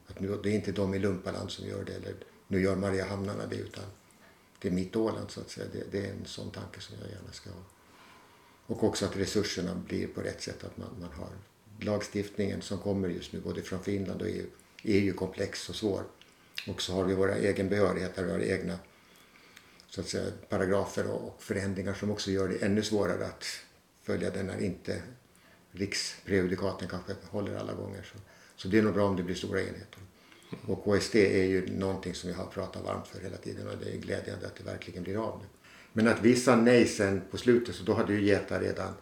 Att 0.06 0.20
nu, 0.20 0.38
det 0.42 0.50
är 0.50 0.54
inte 0.54 0.72
de 0.72 0.94
i 0.94 0.98
Lumpaland 0.98 1.50
som 1.50 1.66
gör 1.66 1.84
det 1.84 1.92
eller 1.92 2.14
nu 2.48 2.62
gör 2.62 2.76
Mariehamnarna 2.76 3.46
det 3.46 3.56
utan 3.56 3.84
det 4.60 4.68
är 4.68 4.72
mitt 4.72 4.96
Åland 4.96 5.30
så 5.30 5.40
att 5.40 5.50
säga. 5.50 5.66
Det, 5.72 5.92
det, 5.92 6.06
är 6.06 6.12
en 6.12 6.24
sån 6.24 6.50
tanke 6.50 6.80
som 6.80 6.96
jag 7.00 7.10
gärna 7.10 7.32
ska 7.32 7.50
ha. 7.50 7.75
Och 8.66 8.84
också 8.84 9.04
att 9.04 9.16
resurserna 9.16 9.74
blir 9.74 10.06
på 10.06 10.20
rätt 10.20 10.42
sätt. 10.42 10.64
Att 10.64 10.76
man, 10.76 10.88
man 11.00 11.12
har 11.12 11.28
lagstiftningen 11.80 12.62
som 12.62 12.78
kommer 12.78 13.08
just 13.08 13.32
nu 13.32 13.40
både 13.40 13.62
från 13.62 13.82
Finland 13.82 14.22
och 14.22 14.28
EU 14.28 14.46
är 14.82 14.98
ju 14.98 15.12
komplex 15.12 15.68
och 15.68 15.74
svår. 15.74 16.02
Och 16.68 16.82
så 16.82 16.92
har 16.92 17.04
vi 17.04 17.14
våra 17.14 17.36
egen 17.36 17.68
behörigheter, 17.68 18.24
våra 18.24 18.44
egna 18.44 18.78
så 19.88 20.00
att 20.00 20.08
säga, 20.08 20.32
paragrafer 20.48 21.10
och 21.10 21.42
förändringar 21.42 21.94
som 21.94 22.10
också 22.10 22.30
gör 22.30 22.48
det 22.48 22.64
ännu 22.64 22.82
svårare 22.82 23.26
att 23.26 23.44
följa 24.02 24.30
den 24.30 24.46
när 24.46 24.62
inte 24.62 25.02
riksprejudikaten 25.70 26.88
kanske 26.88 27.14
håller 27.30 27.56
alla 27.56 27.72
gånger. 27.74 28.02
Så, 28.02 28.18
så 28.56 28.68
det 28.68 28.78
är 28.78 28.82
nog 28.82 28.94
bra 28.94 29.06
om 29.06 29.16
det 29.16 29.22
blir 29.22 29.34
stora 29.34 29.60
enheter. 29.60 30.00
Och 30.66 30.84
KST 30.84 31.14
är 31.14 31.44
ju 31.44 31.78
någonting 31.78 32.14
som 32.14 32.30
jag 32.30 32.36
har 32.36 32.46
pratat 32.46 32.84
varmt 32.84 33.08
för 33.08 33.20
hela 33.20 33.36
tiden 33.36 33.68
och 33.68 33.78
det 33.78 33.90
är 33.90 33.96
glädjande 33.96 34.46
att 34.46 34.56
det 34.56 34.64
verkligen 34.64 35.02
blir 35.02 35.16
av 35.16 35.38
nu. 35.38 35.46
Men 35.96 36.08
att 36.08 36.22
vi 36.22 36.36
sa 36.36 36.56
nej 36.56 36.86
sen 36.86 37.22
på 37.30 37.36
slutet 37.36 37.74
så 37.74 37.82
då 37.82 37.94
hade 37.94 38.12
ju 38.12 38.22
Geta 38.22 38.60
redan 38.60 38.94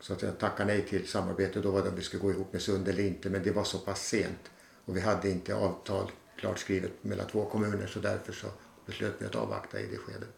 så 0.00 0.12
att 0.12 0.22
jag 0.22 0.38
tackat 0.38 0.66
nej 0.66 0.82
till 0.82 1.08
samarbete. 1.08 1.60
Då 1.60 1.70
var 1.70 1.82
det 1.82 1.88
om 1.88 1.96
vi 1.96 2.02
skulle 2.02 2.22
gå 2.22 2.30
ihop 2.30 2.52
med 2.52 2.62
Sund 2.62 2.88
eller 2.88 3.02
inte 3.02 3.30
men 3.30 3.42
det 3.42 3.50
var 3.50 3.64
så 3.64 3.78
pass 3.78 4.08
sent 4.08 4.50
och 4.84 4.96
vi 4.96 5.00
hade 5.00 5.30
inte 5.30 5.54
avtal 5.54 6.10
klart 6.36 6.58
skrivet 6.58 7.04
mellan 7.04 7.26
två 7.26 7.44
kommuner 7.44 7.86
så 7.86 7.98
därför 7.98 8.32
så 8.32 8.46
beslöt 8.86 9.14
vi 9.18 9.26
att 9.26 9.34
avvakta 9.34 9.80
i 9.80 9.86
det 9.86 9.96
skedet 9.96 10.28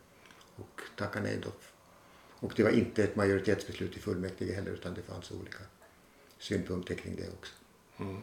och 0.56 0.80
tacka 0.96 1.20
nej 1.20 1.38
då. 1.42 1.48
Och 2.46 2.52
det 2.56 2.62
var 2.62 2.70
inte 2.70 3.04
ett 3.04 3.16
majoritetsbeslut 3.16 3.96
i 3.96 4.00
fullmäktige 4.00 4.54
heller 4.54 4.70
utan 4.70 4.94
det 4.94 5.02
fanns 5.02 5.30
olika 5.30 5.58
synpunkter 6.38 6.94
kring 6.94 7.16
det 7.16 7.28
också. 7.38 7.52
Mm. 7.98 8.22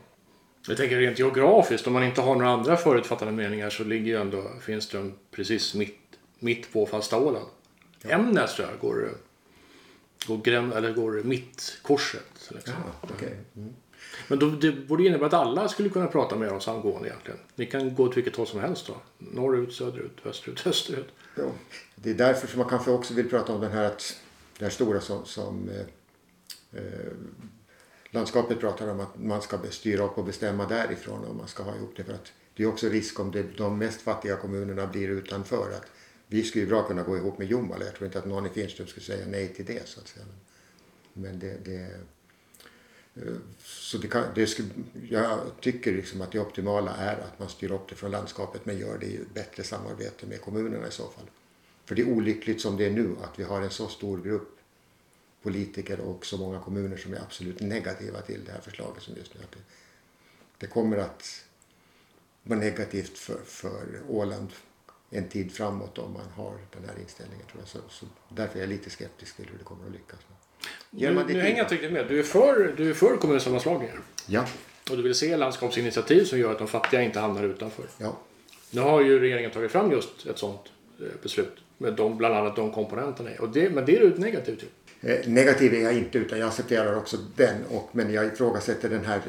Jag 0.67 0.77
tänker 0.77 0.97
rent 0.97 1.19
geografiskt, 1.19 1.87
om 1.87 1.93
man 1.93 2.03
inte 2.03 2.21
har 2.21 2.35
några 2.35 2.49
andra 2.49 2.77
förutfattade 2.77 3.31
meningar 3.31 3.69
så 3.69 3.83
ligger 3.83 4.05
ju 4.05 4.21
ändå 4.21 4.51
Finström 4.61 5.13
precis 5.31 5.75
mitt, 5.75 6.00
mitt 6.41 6.73
på 6.73 6.85
fasta 6.85 7.17
Åland. 7.17 7.45
Ja. 8.01 8.09
Ämnes 8.09 8.55
tror 8.55 8.67
jag 8.67 8.79
går, 8.79 9.09
går, 10.27 10.37
gräm, 10.37 10.71
eller 10.71 10.93
går 10.93 11.11
mittkorset. 11.23 12.49
Liksom. 12.49 12.73
Jaha, 12.73 13.13
okay. 13.15 13.33
mm. 13.55 13.73
Men 14.27 14.39
då, 14.39 14.49
det 14.49 14.71
borde 14.71 15.03
innebära 15.03 15.27
att 15.27 15.33
alla 15.33 15.67
skulle 15.69 15.89
kunna 15.89 16.07
prata 16.07 16.35
med 16.35 16.51
oss 16.51 16.67
angående 16.67 17.07
egentligen. 17.07 17.39
Ni 17.55 17.65
kan 17.65 17.95
gå 17.95 18.03
åt 18.03 18.17
vilket 18.17 18.35
håll 18.35 18.47
som 18.47 18.59
helst 18.59 18.87
då. 18.87 18.95
Norrut, 19.17 19.73
söderut, 19.73 20.17
västerut, 20.23 20.61
österut. 20.67 21.07
Ja, 21.35 21.43
det 21.95 22.09
är 22.09 22.13
därför 22.13 22.47
som 22.47 22.59
man 22.59 22.69
kanske 22.69 22.91
också 22.91 23.13
vill 23.13 23.29
prata 23.29 23.53
om 23.53 23.61
den 23.61 23.71
här 23.71 23.85
att 23.85 24.19
det 24.57 24.65
här 24.65 24.71
stora 24.71 25.01
som, 25.01 25.25
som 25.25 25.69
eh, 25.69 26.79
eh, 26.81 27.11
landskapet 28.11 28.59
pratar 28.59 28.87
om 28.87 28.99
att 28.99 29.19
man 29.19 29.41
ska 29.41 29.59
styra 29.69 30.03
upp 30.03 30.17
och 30.17 30.25
bestämma 30.25 30.67
därifrån 30.67 31.25
och 31.25 31.35
man 31.35 31.47
ska 31.47 31.63
ha 31.63 31.75
ihop 31.75 31.93
det 31.95 32.03
för 32.03 32.13
att 32.13 32.31
det 32.55 32.63
är 32.63 32.67
också 32.67 32.89
risk 32.89 33.19
om 33.19 33.31
det, 33.31 33.57
de 33.57 33.77
mest 33.77 34.01
fattiga 34.01 34.35
kommunerna 34.35 34.87
blir 34.87 35.09
utanför 35.09 35.71
att 35.71 35.85
vi 36.31 36.43
skulle 36.43 36.63
ju 36.63 36.69
bra 36.69 36.83
kunna 36.83 37.03
gå 37.03 37.17
ihop 37.17 37.37
med 37.37 37.47
Jomala. 37.47 37.85
Jag 37.85 37.95
tror 37.95 38.05
inte 38.05 38.19
att 38.19 38.25
någon 38.25 38.45
i 38.45 38.49
Finström 38.49 38.87
skulle 38.87 39.05
säga 39.05 39.25
nej 39.27 39.53
till 39.53 39.65
det 39.65 39.87
så 39.87 39.99
att 39.99 40.07
säga. 40.07 40.25
Men 41.13 41.39
det, 41.39 41.57
det 41.65 41.81
eh, 43.15 43.35
så 43.63 43.97
det 43.97 44.07
kan, 44.07 44.25
det 44.35 44.47
skulle, 44.47 44.69
jag 45.09 45.39
tycker 45.59 45.93
liksom 45.93 46.21
att 46.21 46.31
det 46.31 46.39
optimala 46.39 46.95
är 46.95 47.17
att 47.17 47.39
man 47.39 47.49
styr 47.49 47.71
upp 47.71 47.89
det 47.89 47.95
från 47.95 48.11
landskapet 48.11 48.65
men 48.65 48.77
gör 48.77 48.97
det 48.97 49.05
i 49.05 49.19
bättre 49.33 49.63
samarbete 49.63 50.25
med 50.25 50.41
kommunerna 50.41 50.87
i 50.87 50.91
så 50.91 51.03
fall. 51.03 51.25
För 51.85 51.95
det 51.95 52.01
är 52.01 52.09
olyckligt 52.09 52.61
som 52.61 52.77
det 52.77 52.85
är 52.85 52.91
nu 52.91 53.15
att 53.23 53.39
vi 53.39 53.43
har 53.43 53.61
en 53.61 53.69
så 53.69 53.87
stor 53.87 54.21
grupp 54.21 54.57
politiker 55.41 55.99
och 55.99 56.25
så 56.25 56.37
många 56.37 56.59
kommuner 56.59 56.97
som 56.97 57.13
är 57.13 57.19
absolut 57.19 57.59
negativa 57.59 58.21
till 58.21 58.45
det 58.45 58.51
här 58.51 58.61
förslaget 58.61 59.03
som 59.03 59.15
just 59.15 59.33
nu. 59.33 59.41
Att 59.43 59.51
det, 59.51 59.59
det 60.57 60.67
kommer 60.67 60.97
att 60.97 61.45
vara 62.43 62.59
negativt 62.59 63.17
för, 63.17 63.39
för 63.45 64.01
Åland 64.09 64.49
en 65.13 65.27
tid 65.29 65.51
framåt 65.51 65.97
om 65.97 66.13
man 66.13 66.29
har 66.35 66.53
den 66.71 66.89
här 66.89 67.01
inställningen. 67.01 67.45
Tror 67.51 67.61
jag. 67.61 67.67
Så, 67.67 67.79
så 67.89 68.05
därför 68.29 68.57
är 68.57 68.61
jag 68.61 68.69
lite 68.69 68.89
skeptisk 68.89 69.35
till 69.35 69.45
hur 69.51 69.57
det 69.57 69.63
kommer 69.63 69.85
att 69.85 69.91
lyckas. 69.91 70.19
Nu, 70.89 71.13
nu 71.13 71.41
hänger 71.41 71.57
jag 71.57 71.65
inte 71.65 71.73
riktigt 71.73 71.91
med. 71.91 72.07
Du 72.07 72.19
är 72.19 72.23
för, 72.23 72.73
du 72.77 72.89
är 72.89 72.93
för 72.93 73.17
kommunsammanslagningar. 73.17 73.99
Ja. 74.27 74.45
Och 74.89 74.97
du 74.97 75.03
vill 75.03 75.15
se 75.15 75.37
landskapsinitiativ 75.37 76.23
som 76.23 76.39
gör 76.39 76.51
att 76.51 76.57
de 76.57 76.67
fattiga 76.67 77.01
inte 77.01 77.19
hamnar 77.19 77.43
utanför. 77.43 77.85
ja. 77.97 78.17
Nu 78.71 78.81
har 78.81 79.01
ju 79.01 79.19
regeringen 79.19 79.51
tagit 79.51 79.71
fram 79.71 79.91
just 79.91 80.25
ett 80.25 80.37
sådant 80.37 80.61
eh, 80.99 81.05
beslut. 81.23 81.53
Med 81.77 81.93
de, 81.93 82.17
bland 82.17 82.35
annat 82.35 82.55
de 82.55 82.71
komponenterna. 82.71 83.29
Och 83.39 83.49
det, 83.49 83.69
men 83.69 83.85
det 83.85 83.97
är 83.97 83.99
du 83.99 84.17
negativ 84.17 84.55
till. 84.55 84.69
Eh, 85.01 85.27
negativ 85.27 85.73
är 85.73 85.81
jag 85.81 85.93
inte 85.93 86.17
utan 86.17 86.39
jag 86.39 86.47
accepterar 86.47 86.97
också 86.97 87.17
den. 87.35 87.65
Och, 87.69 87.89
men 87.91 88.13
jag 88.13 88.25
ifrågasätter 88.25 88.89
den 88.89 89.05
här 89.05 89.21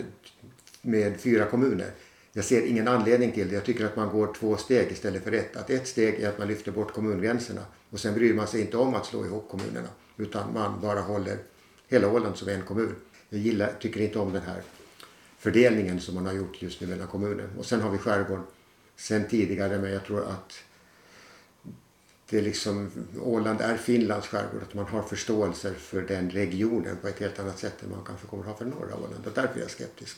med 0.83 1.21
fyra 1.21 1.45
kommuner. 1.45 1.91
Jag 2.33 2.45
ser 2.45 2.67
ingen 2.67 2.89
anledning 2.89 3.33
till 3.33 3.49
det. 3.49 3.55
Jag 3.55 3.65
tycker 3.65 3.85
att 3.85 3.97
man 3.97 4.09
går 4.09 4.35
två 4.35 4.57
steg 4.57 4.93
istället 4.93 5.25
för 5.25 5.33
ett. 5.33 5.57
Att 5.57 5.71
ett 5.71 5.89
steg 5.89 6.21
är 6.21 6.29
att 6.29 6.39
man 6.39 6.49
lyfter 6.49 6.73
bort 6.73 6.93
kommungränserna 6.93 7.63
och 7.91 8.01
sen 8.01 8.15
bryr 8.15 8.35
man 8.35 8.47
sig 8.47 8.61
inte 8.61 8.77
om 8.77 8.95
att 8.95 9.07
slå 9.07 9.25
ihop 9.27 9.49
kommunerna 9.51 9.89
utan 10.17 10.53
man 10.53 10.81
bara 10.81 11.01
håller 11.01 11.39
hela 11.89 12.09
Åland 12.09 12.37
som 12.37 12.49
en 12.49 12.63
kommun. 12.63 12.95
Jag 13.29 13.41
gillar, 13.41 13.73
tycker 13.81 14.01
inte 14.01 14.19
om 14.19 14.33
den 14.33 14.43
här 14.43 14.63
fördelningen 15.39 16.01
som 16.01 16.15
man 16.15 16.27
har 16.27 16.33
gjort 16.33 16.63
just 16.63 16.81
nu 16.81 16.87
mellan 16.87 17.07
kommuner. 17.07 17.49
Och 17.59 17.67
sen 17.67 17.81
har 17.81 17.91
vi 17.91 17.99
skärgården 17.99 18.45
sen 18.97 19.29
tidigare 19.29 19.79
men 19.79 19.93
jag 19.93 20.05
tror 20.05 20.23
att 20.25 20.53
det 22.31 22.39
är 22.39 22.43
liksom, 22.43 22.91
Åland 23.23 23.61
är 23.61 23.77
Finlands 23.77 24.27
skärgård, 24.27 24.63
att 24.63 24.75
man 24.75 24.87
har 24.87 25.03
förståelse 25.03 25.75
för 25.75 26.03
den 26.03 26.31
regionen 26.31 26.97
på 26.97 27.09
ett 27.09 27.19
helt 27.19 27.39
annat 27.39 27.59
sätt 27.59 27.83
än 27.83 27.91
man 27.91 28.05
kanske 28.07 28.27
kommer 28.27 28.43
att 28.43 28.49
ha 28.49 28.57
för 28.57 28.65
norra 28.65 28.97
Åland. 28.97 29.27
Och 29.27 29.33
därför 29.35 29.57
är 29.57 29.61
jag 29.61 29.71
skeptisk, 29.71 30.17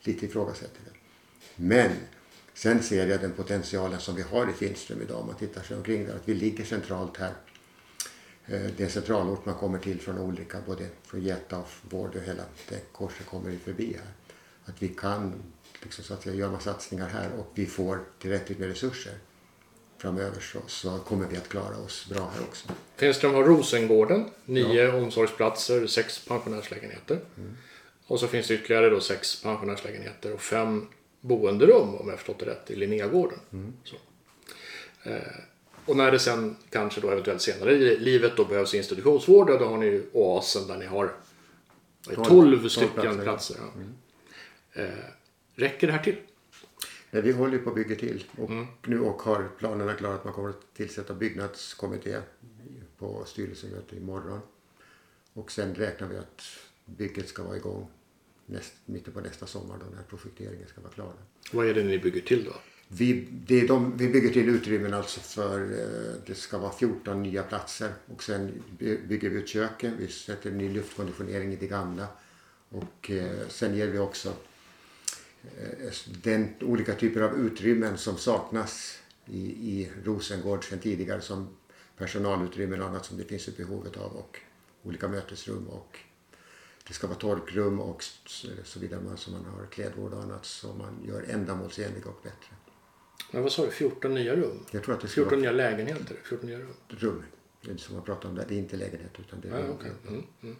lite 0.00 0.26
ifrågasätter 0.26 0.80
det. 0.84 1.01
Men 1.56 1.90
sen 2.54 2.82
ser 2.82 3.06
jag 3.06 3.20
den 3.20 3.32
potentialen 3.32 4.00
som 4.00 4.14
vi 4.14 4.22
har 4.22 4.50
i 4.50 4.52
Finström 4.52 5.02
idag 5.02 5.20
om 5.20 5.26
man 5.26 5.36
tittar 5.36 5.62
sig 5.62 5.76
omkring 5.76 6.06
där. 6.06 6.14
Att 6.14 6.28
vi 6.28 6.34
ligger 6.34 6.64
centralt 6.64 7.16
här. 7.16 7.32
Eh, 8.46 8.60
det 8.76 8.80
är 8.80 8.84
en 8.84 8.90
centralort 8.90 9.46
man 9.46 9.54
kommer 9.54 9.78
till 9.78 10.00
från 10.00 10.18
olika, 10.18 10.58
både 10.66 10.86
från 11.04 11.22
Geta 11.22 11.58
och 11.58 11.68
Vård 11.82 12.16
och 12.16 12.22
hela 12.22 12.42
det 12.68 12.92
korset 12.92 13.26
kommer 13.26 13.50
vi 13.50 13.58
förbi 13.58 13.96
här. 13.96 14.12
Att 14.64 14.82
vi 14.82 14.88
kan 14.88 15.42
liksom, 15.82 16.04
så 16.04 16.14
att 16.14 16.22
säga, 16.22 16.34
göra 16.34 16.60
satsningar 16.60 17.08
här 17.08 17.32
och 17.38 17.50
vi 17.54 17.66
får 17.66 18.00
tillräckligt 18.18 18.58
med 18.58 18.68
resurser 18.68 19.14
framöver 19.98 20.40
så, 20.40 20.58
så 20.66 20.98
kommer 20.98 21.26
vi 21.28 21.36
att 21.36 21.48
klara 21.48 21.76
oss 21.76 22.06
bra 22.10 22.30
här 22.34 22.42
också. 22.42 22.68
Finström 22.96 23.34
har 23.34 23.44
Rosengården, 23.44 24.30
nio 24.44 24.84
ja. 24.84 24.96
omsorgsplatser, 24.96 25.86
sex 25.86 26.26
pensionärslägenheter. 26.26 27.20
Mm. 27.36 27.56
Och 28.06 28.20
så 28.20 28.28
finns 28.28 28.48
det 28.48 28.54
ytterligare 28.54 28.90
då 28.90 29.00
sex 29.00 29.42
pensionärslägenheter 29.42 30.32
och 30.32 30.40
fem 30.40 30.88
boenderum 31.22 31.94
om 31.94 32.08
jag 32.08 32.18
förstått 32.18 32.38
det 32.38 32.46
rätt 32.46 32.70
i 32.70 32.76
Linnégården. 32.76 33.38
Mm. 33.52 33.72
Eh, 35.02 35.22
och 35.84 35.96
när 35.96 36.10
det 36.10 36.18
sen 36.18 36.56
kanske 36.70 37.00
då 37.00 37.10
eventuellt 37.10 37.42
senare 37.42 37.72
i 37.72 37.98
livet 37.98 38.32
då 38.36 38.44
behövs 38.44 38.74
institutionsvård, 38.74 39.46
då 39.46 39.64
har 39.64 39.78
ni 39.78 39.86
ju 39.86 40.06
Oasen 40.12 40.66
där 40.66 40.78
ni 40.78 40.86
har 40.86 41.14
12, 42.04 42.24
12 42.24 42.68
stycken 42.68 42.90
platser. 42.90 43.22
platser 43.22 43.56
ja. 43.58 43.68
mm. 43.74 43.94
eh, 44.72 45.04
räcker 45.54 45.86
det 45.86 45.92
här 45.92 46.02
till? 46.02 46.16
Nej, 47.10 47.22
vi 47.22 47.32
håller 47.32 47.58
på 47.58 47.70
att 47.70 47.76
bygga 47.76 47.96
till 47.96 48.24
och 48.38 48.50
mm. 48.50 48.66
nu 48.86 49.00
och 49.00 49.22
har 49.22 49.48
planerna 49.58 49.94
klara 49.94 50.14
att 50.14 50.24
man 50.24 50.32
kommer 50.32 50.48
att 50.48 50.74
tillsätta 50.74 51.14
byggnadskommitté 51.14 52.16
på 52.98 53.24
styrelsemöte 53.26 53.96
imorgon. 53.96 54.40
Och 55.32 55.52
sen 55.52 55.74
räknar 55.74 56.08
vi 56.08 56.16
att 56.16 56.42
bygget 56.84 57.28
ska 57.28 57.42
vara 57.42 57.56
igång 57.56 57.88
näst, 58.52 58.72
mitten 58.86 59.12
på 59.12 59.20
nästa 59.20 59.46
sommar 59.46 59.76
då 59.80 59.96
när 59.96 60.02
projekteringen 60.02 60.68
ska 60.68 60.80
vara 60.80 60.92
klar. 60.92 61.12
Vad 61.52 61.66
är 61.66 61.74
det 61.74 61.82
ni 61.82 61.98
bygger 61.98 62.20
till 62.20 62.44
då? 62.44 62.52
Vi, 62.88 63.28
det 63.30 63.60
är 63.60 63.68
de, 63.68 63.96
vi 63.96 64.08
bygger 64.08 64.30
till 64.30 64.48
utrymmen 64.48 64.94
alltså 64.94 65.20
för 65.20 65.60
eh, 65.60 66.14
det 66.26 66.34
ska 66.34 66.58
vara 66.58 66.72
14 66.72 67.22
nya 67.22 67.42
platser 67.42 67.92
och 68.06 68.22
sen 68.22 68.62
bygger 68.78 69.30
vi 69.30 69.36
ut 69.38 69.48
köken. 69.48 69.96
Vi 69.98 70.08
sätter 70.08 70.50
ny 70.50 70.68
luftkonditionering 70.68 71.52
i 71.52 71.56
det 71.56 71.66
gamla 71.66 72.06
och 72.68 73.10
eh, 73.10 73.48
sen 73.48 73.76
ger 73.76 73.88
vi 73.88 73.98
också 73.98 74.32
eh, 75.42 75.92
den 76.22 76.54
olika 76.60 76.94
typer 76.94 77.20
av 77.20 77.34
utrymmen 77.34 77.98
som 77.98 78.16
saknas 78.16 78.98
i, 79.26 79.40
i 79.40 79.90
Rosengård 80.04 80.64
sedan 80.64 80.78
tidigare 80.78 81.20
som 81.20 81.48
personalutrymmen 81.96 82.82
och 82.82 82.88
annat 82.88 83.04
som 83.04 83.18
det 83.18 83.24
finns 83.24 83.48
ett 83.48 83.56
behovet 83.56 83.96
av 83.96 84.12
och 84.12 84.38
olika 84.82 85.08
mötesrum 85.08 85.66
och 85.66 85.98
det 86.88 86.94
ska 86.94 87.06
vara 87.06 87.18
torkrum 87.18 87.80
och 87.80 88.04
så 88.64 88.80
vidare 88.80 89.16
så 89.16 89.30
man 89.30 89.44
har 89.44 89.66
klädvård 89.66 90.12
och 90.12 90.22
annat 90.22 90.44
som 90.44 90.78
man 90.78 91.04
gör 91.04 91.22
ändamålsenliga 91.28 92.08
och 92.08 92.20
bättre. 92.22 92.56
Men 93.30 93.42
vad 93.42 93.52
sa 93.52 93.64
du, 93.64 93.70
14 93.70 94.14
nya 94.14 94.36
rum? 94.36 94.66
Jag 94.70 94.84
tror 94.84 94.94
att 94.94 95.00
det 95.00 95.08
14 95.08 95.40
nya 95.40 95.52
lägenheter? 95.52 96.16
14 96.24 96.48
nya 96.48 96.58
rum? 96.58 96.74
Rum. 96.88 97.22
Det 97.64 97.70
är 97.70 97.76
som 97.76 97.94
man 97.94 98.04
pratar 98.04 98.28
om 98.28 98.34
där. 98.34 98.44
Det 98.48 98.54
är 98.54 98.58
inte 98.58 98.76
lägenhet 98.76 99.12
utan 99.18 99.40
det 99.40 99.48
är 99.48 99.64
ja, 99.64 99.72
okay. 99.72 99.90
mm, 100.08 100.24
mm. 100.42 100.56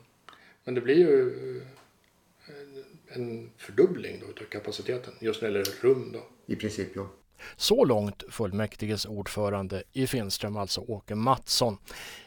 Men 0.64 0.74
det 0.74 0.80
blir 0.80 0.94
ju 0.94 1.28
eh, 1.58 3.16
en 3.16 3.50
fördubbling 3.56 4.20
då 4.20 4.26
av 4.26 4.48
kapaciteten 4.48 5.14
just 5.20 5.42
när 5.42 5.50
det 5.50 5.58
gäller 5.58 5.82
rum 5.82 6.12
då? 6.12 6.26
I 6.46 6.56
princip 6.56 6.88
ja. 6.94 7.10
Så 7.56 7.84
långt 7.84 8.22
fullmäktiges 8.28 9.06
ordförande 9.06 9.82
i 9.92 10.06
Finström, 10.06 10.56
alltså 10.56 10.80
Åke 10.80 11.14
Mattsson. 11.14 11.78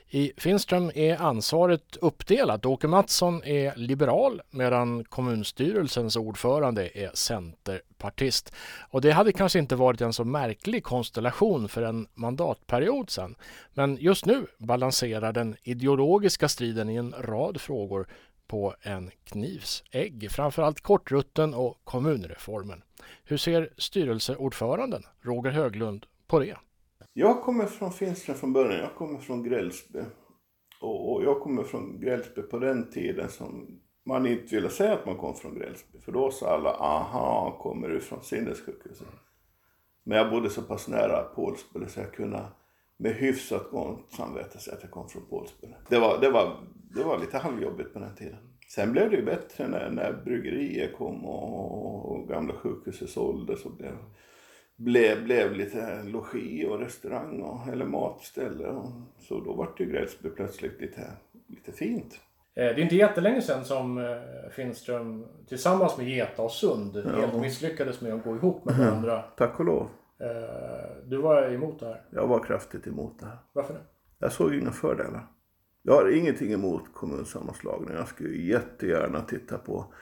I 0.09 0.31
Finström 0.37 0.91
är 0.95 1.21
ansvaret 1.21 1.97
uppdelat. 2.01 2.65
Åke 2.65 2.87
Mattsson 2.87 3.43
är 3.43 3.75
liberal 3.75 4.41
medan 4.51 5.03
kommunstyrelsens 5.03 6.15
ordförande 6.15 6.97
är 6.97 7.11
centerpartist. 7.13 8.53
Och 8.89 9.01
det 9.01 9.11
hade 9.11 9.31
kanske 9.31 9.59
inte 9.59 9.75
varit 9.75 10.01
en 10.01 10.13
så 10.13 10.23
märklig 10.23 10.83
konstellation 10.83 11.67
för 11.69 11.81
en 11.81 12.07
mandatperiod 12.13 13.09
sedan. 13.09 13.35
Men 13.73 13.97
just 13.99 14.25
nu 14.25 14.47
balanserar 14.57 15.33
den 15.33 15.55
ideologiska 15.63 16.49
striden 16.49 16.89
i 16.89 16.95
en 16.95 17.15
rad 17.19 17.61
frågor 17.61 18.07
på 18.47 18.75
en 18.81 19.11
knivsägg, 19.23 20.31
framförallt 20.31 20.81
kortrutten 20.81 21.53
och 21.53 21.81
kommunreformen. 21.83 22.81
Hur 23.23 23.37
ser 23.37 23.69
styrelseordföranden 23.77 25.03
Roger 25.21 25.51
Höglund 25.51 26.05
på 26.27 26.39
det? 26.39 26.57
Jag 27.13 27.41
kommer 27.41 27.65
från 27.65 27.91
Finström 27.91 28.35
från 28.35 28.53
början. 28.53 28.79
Jag 28.79 28.95
kommer 28.95 29.19
från 29.19 29.43
Grälsby. 29.43 29.99
Och, 30.81 31.23
jag 31.23 31.41
kommer 31.41 31.63
från 31.63 31.99
Grälsby 31.99 32.41
på 32.41 32.59
den 32.59 32.91
tiden 32.91 33.29
som 33.29 33.79
man 34.05 34.25
inte 34.25 34.55
ville 34.55 34.69
säga 34.69 34.93
att 34.93 35.05
man 35.05 35.17
kom 35.17 35.35
från 35.35 35.55
Grälsby. 35.55 35.99
För 35.99 36.11
då 36.11 36.31
sa 36.31 36.49
alla, 36.49 36.69
aha, 36.69 37.59
kommer 37.61 37.89
du 37.89 37.99
från 37.99 38.23
sinnessjukhuset? 38.23 39.07
Men 40.03 40.17
jag 40.17 40.31
bodde 40.31 40.49
så 40.49 40.61
pass 40.61 40.87
nära 40.87 41.23
Pålsbulle 41.23 41.87
så 41.89 41.99
jag 41.99 42.13
kunde 42.13 42.45
med 42.97 43.13
hyfsat 43.15 43.71
gott 43.71 44.11
samvete 44.11 44.59
säga 44.59 44.75
att 44.75 44.83
jag 44.83 44.91
kom 44.91 45.09
från 45.09 45.25
Pålsbulle. 45.25 45.75
Det 45.89 45.99
var, 45.99 46.21
det, 46.21 46.29
var, 46.29 46.57
det 46.95 47.03
var 47.03 47.19
lite 47.19 47.37
halvjobbigt 47.37 47.93
på 47.93 47.99
den 47.99 48.15
tiden. 48.15 48.37
Sen 48.67 48.91
blev 48.91 49.09
det 49.09 49.15
ju 49.15 49.25
bättre 49.25 49.67
när, 49.67 49.89
när 49.89 50.13
bryggeriet 50.25 50.97
kom 50.97 51.25
och, 51.25 52.11
och 52.11 52.27
gamla 52.27 52.53
sjukhuset 52.53 53.09
såldes. 53.09 53.65
Och 53.65 53.71
blev, 53.71 53.93
blev, 54.75 55.23
blev 55.23 55.53
lite 55.53 56.03
logi 56.03 56.65
och 56.65 56.79
restaurang 56.79 57.41
och, 57.41 57.67
eller 57.73 57.85
matställe. 57.85 58.67
Och, 58.67 58.91
så 59.19 59.39
då 59.39 59.53
vart 59.53 59.79
ju 59.79 59.85
Gräsby 59.85 60.29
plötsligt 60.29 60.81
lite, 60.81 61.11
lite 61.47 61.71
fint. 61.71 62.19
Eh, 62.55 62.63
det 62.63 62.71
är 62.71 62.79
inte 62.79 62.95
jättelänge 62.95 63.41
sedan 63.41 63.65
som 63.65 63.97
eh, 63.97 64.49
Finström 64.51 65.25
tillsammans 65.47 65.97
med 65.97 66.09
Geta 66.09 66.41
och 66.41 66.51
Sund 66.51 67.03
ja. 67.05 67.11
helt 67.11 67.41
misslyckades 67.41 68.01
med 68.01 68.13
att 68.13 68.23
gå 68.23 68.35
ihop 68.35 68.65
med 68.65 68.77
varandra. 68.77 69.21
Tack 69.21 69.59
och 69.59 69.65
lov. 69.65 69.87
Eh, 70.19 70.27
du 71.05 71.17
var 71.17 71.53
emot 71.53 71.79
det 71.79 71.85
här? 71.85 72.01
Jag 72.09 72.27
var 72.27 72.43
kraftigt 72.43 72.87
emot 72.87 73.19
det 73.19 73.25
här. 73.25 73.37
Varför 73.53 73.73
det? 73.73 73.79
Jag 74.19 74.31
såg 74.31 74.53
inga 74.53 74.71
fördelar. 74.71 75.27
Jag 75.87 75.93
har 75.93 76.09
ingenting 76.09 76.53
emot 76.53 76.83
kommunsammanslagningar. 76.93 77.95
Jag 77.95 78.07
skulle 78.07 78.37
jättegärna 78.37 79.21
titta 79.21 79.57
på 79.57 79.93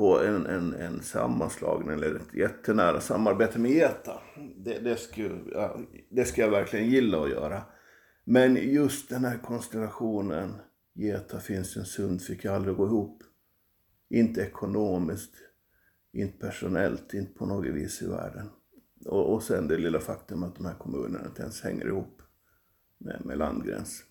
på 0.00 0.20
en, 0.20 0.46
en, 0.46 0.74
en 0.74 1.02
sammanslagning 1.02 1.90
eller 1.90 2.14
ett 2.14 2.34
jättenära 2.34 3.00
samarbete 3.00 3.58
med 3.58 3.70
Geta. 3.70 4.20
Det, 4.56 4.78
det, 4.78 4.96
skulle, 4.96 5.40
ja, 5.52 5.80
det 6.10 6.24
skulle 6.24 6.46
jag 6.46 6.50
verkligen 6.50 6.90
gilla 6.90 7.22
att 7.22 7.30
göra. 7.30 7.62
Men 8.24 8.56
just 8.56 9.08
den 9.08 9.24
här 9.24 9.38
konstellationen, 9.38 10.54
Geta 10.94 11.40
finns 11.40 11.76
en 11.76 11.84
sund, 11.84 12.22
fick 12.22 12.44
jag 12.44 12.54
aldrig 12.54 12.76
gå 12.76 12.86
ihop. 12.86 13.22
Inte 14.10 14.40
ekonomiskt, 14.40 15.34
inte 16.12 16.38
personellt, 16.38 17.14
inte 17.14 17.32
på 17.32 17.46
något 17.46 17.66
vis 17.66 18.02
i 18.02 18.06
världen. 18.06 18.48
Och, 19.06 19.34
och 19.34 19.42
sen 19.42 19.68
det 19.68 19.76
lilla 19.76 20.00
faktum 20.00 20.42
att 20.42 20.56
de 20.56 20.66
här 20.66 20.74
kommunerna 20.74 21.26
inte 21.26 21.42
ens 21.42 21.62
hänger 21.62 21.86
ihop 21.86 22.22
med, 22.98 23.24
med 23.24 23.38
landgräns. 23.38 24.04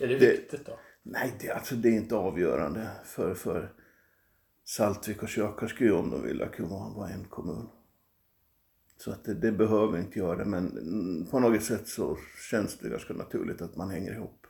Är 0.00 0.06
det, 0.08 0.18
Det- 0.18 0.26
viktigt 0.30 0.66
då? 0.66 0.72
Nej, 1.02 1.34
det, 1.40 1.50
alltså, 1.50 1.74
det 1.74 1.88
är 1.88 1.92
inte 1.92 2.16
avgörande 2.16 2.86
för, 3.04 3.34
för 3.34 3.72
Saltvik 4.64 5.22
och 5.22 5.28
Kökarsky 5.28 5.90
om 5.90 6.10
de 6.10 6.22
vill 6.22 6.46
kunna 6.52 6.68
vara 6.68 7.08
en 7.08 7.24
kommun. 7.24 7.68
Så 8.96 9.10
att 9.10 9.24
det, 9.24 9.34
det 9.34 9.52
behöver 9.52 9.98
inte 9.98 10.18
göra 10.18 10.36
det, 10.36 10.44
men 10.44 10.70
mm, 10.78 11.26
på 11.30 11.38
något 11.40 11.62
sätt 11.62 11.88
så 11.88 12.16
känns 12.50 12.78
det 12.78 12.88
ganska 12.88 13.14
naturligt 13.14 13.62
att 13.62 13.76
man 13.76 13.90
hänger 13.90 14.12
ihop. 14.12 14.46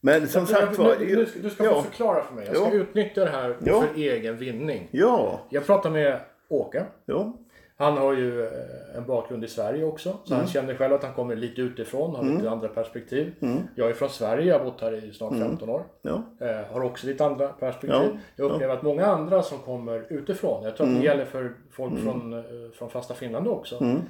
Men 0.00 0.28
som 0.28 0.46
sagt 0.46 0.78
var... 0.78 0.96
du, 0.96 1.06
du, 1.16 1.26
ska- 1.26 1.40
ska 1.50 1.64
få 1.64 1.64
ja, 1.64 1.82
förklara 1.82 2.24
för 2.24 2.34
mig. 2.34 2.46
Jag 2.46 2.56
ska 2.56 2.64
Ja. 2.68 2.72
utnyttja 2.74 3.24
det 3.24 3.30
här 3.30 3.56
Ja. 3.64 3.82
för 3.82 3.94
egen 4.00 4.36
vinning. 4.36 4.88
ja, 4.92 5.46
Jag 5.50 5.66
pratar 5.66 5.90
med 5.90 6.20
Åke. 6.48 6.86
ja, 7.06 7.38
Han 7.82 7.96
har 7.98 8.12
ju 8.12 8.42
eh, 8.46 8.96
en 8.96 9.06
bakgrund 9.06 9.44
i 9.44 9.48
Sverige 9.48 9.84
också. 9.84 10.16
Så 10.24 10.34
Mm. 10.34 10.44
han 10.44 10.52
känner 10.52 10.74
själv 10.74 10.94
att 10.94 11.02
han 11.04 11.14
kommer 11.14 11.36
lite 11.36 11.60
utifrån, 11.60 12.14
har 12.16 12.24
lite 12.24 12.50
andra 12.50 12.68
perspektiv. 12.68 13.32
Jag 13.74 13.90
är 13.90 13.94
från 13.94 14.08
Sverige, 14.08 14.46
jag 14.46 14.58
har 14.58 14.64
bott 14.64 14.80
här 14.80 15.04
i 15.04 15.12
snart 15.12 15.32
15 15.38 15.68
år. 15.68 15.82
ja, 16.02 16.22
Eh, 16.40 16.72
har 16.72 16.84
också 16.84 17.06
lite 17.06 17.24
andra 17.24 17.48
perspektiv. 17.48 18.00
Ja, 18.12 18.18
Jag 18.36 18.50
upplever 18.50 18.74
att 18.74 18.82
många 18.82 19.06
andra 19.06 19.42
som 19.42 19.58
kommer 19.58 20.06
utifrån, 20.08 20.64
jag 20.64 20.76
tror 20.76 20.86
Mm. 20.86 20.96
att 20.98 21.02
det 21.02 21.08
gäller 21.08 21.24
för 21.24 21.54
folk 21.70 21.98
från, 21.98 22.32
eh, 22.32 22.40
från 22.74 22.90
fasta 22.90 23.14
Finland 23.14 23.48
också, 23.48 23.80
Mm. 23.80 24.00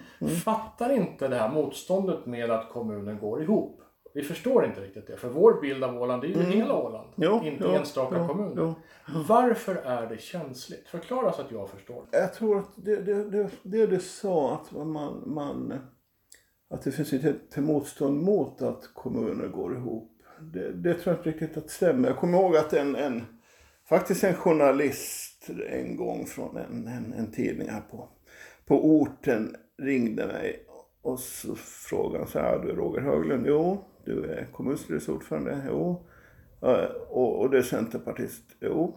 fattar 0.44 0.92
inte 0.92 1.28
det 1.28 1.36
här 1.36 1.48
motståndet 1.48 2.26
med 2.26 2.50
att 2.50 2.68
kommunen 2.68 3.18
går 3.18 3.42
ihop. 3.42 3.78
Vi 4.14 4.22
förstår 4.22 4.64
inte 4.64 4.80
riktigt 4.80 5.06
det, 5.06 5.16
för 5.16 5.28
vår 5.28 5.60
bild 5.60 5.84
av 5.84 6.02
Åland 6.02 6.24
är 6.24 6.28
ju 6.28 6.42
hela 6.42 6.74
Åland, 6.74 7.08
Mm. 7.16 7.30
Ja, 7.30 7.44
inte 7.44 7.64
ja, 7.64 7.78
enstaka 7.78 8.16
ja, 8.16 8.28
kommuner. 8.28 8.74
Varför 9.28 9.74
är 9.74 10.06
det 10.06 10.20
känsligt? 10.20 10.88
Förklara 10.88 11.32
så 11.32 11.40
att 11.40 11.52
jag 11.52 11.70
förstår. 11.70 12.04
Jag 12.10 12.34
tror 12.34 12.58
att 12.58 12.70
det, 12.76 12.96
det, 12.96 13.30
det, 13.30 13.50
det 13.62 13.86
du 13.86 14.00
sa, 14.00 14.54
att 14.54 14.72
man, 14.72 15.22
man 15.26 15.78
att 16.70 16.82
det 16.82 16.92
finns 16.92 17.12
ett 17.12 17.24
ett 17.24 17.56
motstånd 17.56 18.22
mot 18.22 18.62
att 18.62 18.94
kommuner 18.94 19.48
går 19.48 19.76
ihop. 19.76 20.22
Det, 20.40 20.72
det 20.72 20.94
tror 20.94 21.14
jag 21.14 21.18
inte 21.18 21.30
riktigt 21.30 21.64
att 21.64 21.70
stämmer. 21.70 22.08
Jag 22.08 22.18
kommer 22.18 22.38
ihåg 22.38 22.56
att 22.56 22.72
en, 22.72 22.96
en 22.96 23.24
faktiskt 23.88 24.24
en 24.24 24.34
journalist 24.34 25.50
en 25.70 25.96
gång 25.96 26.26
från 26.26 26.56
en, 26.56 26.86
en, 26.86 27.12
en 27.12 27.32
tidning 27.32 27.68
här 27.68 27.82
på, 27.90 28.08
på 28.66 28.84
orten 28.84 29.56
ringde 29.78 30.26
mig 30.26 30.66
och 31.02 31.18
så 31.18 31.54
frågade 31.54 32.18
han 32.18 32.28
så 32.28 32.38
här, 32.38 32.58
du 32.58 32.70
är 32.70 32.74
Roger 32.74 33.00
Höglund? 33.00 33.46
Jo. 33.46 33.84
Du 34.04 34.24
är 34.24 34.48
kommunstyrelseordförande? 34.52 35.62
Jo. 35.68 36.06
Och, 37.08 37.40
och 37.40 37.50
du 37.50 37.58
är 37.58 37.62
centerpartist? 37.62 38.44
Jo. 38.60 38.96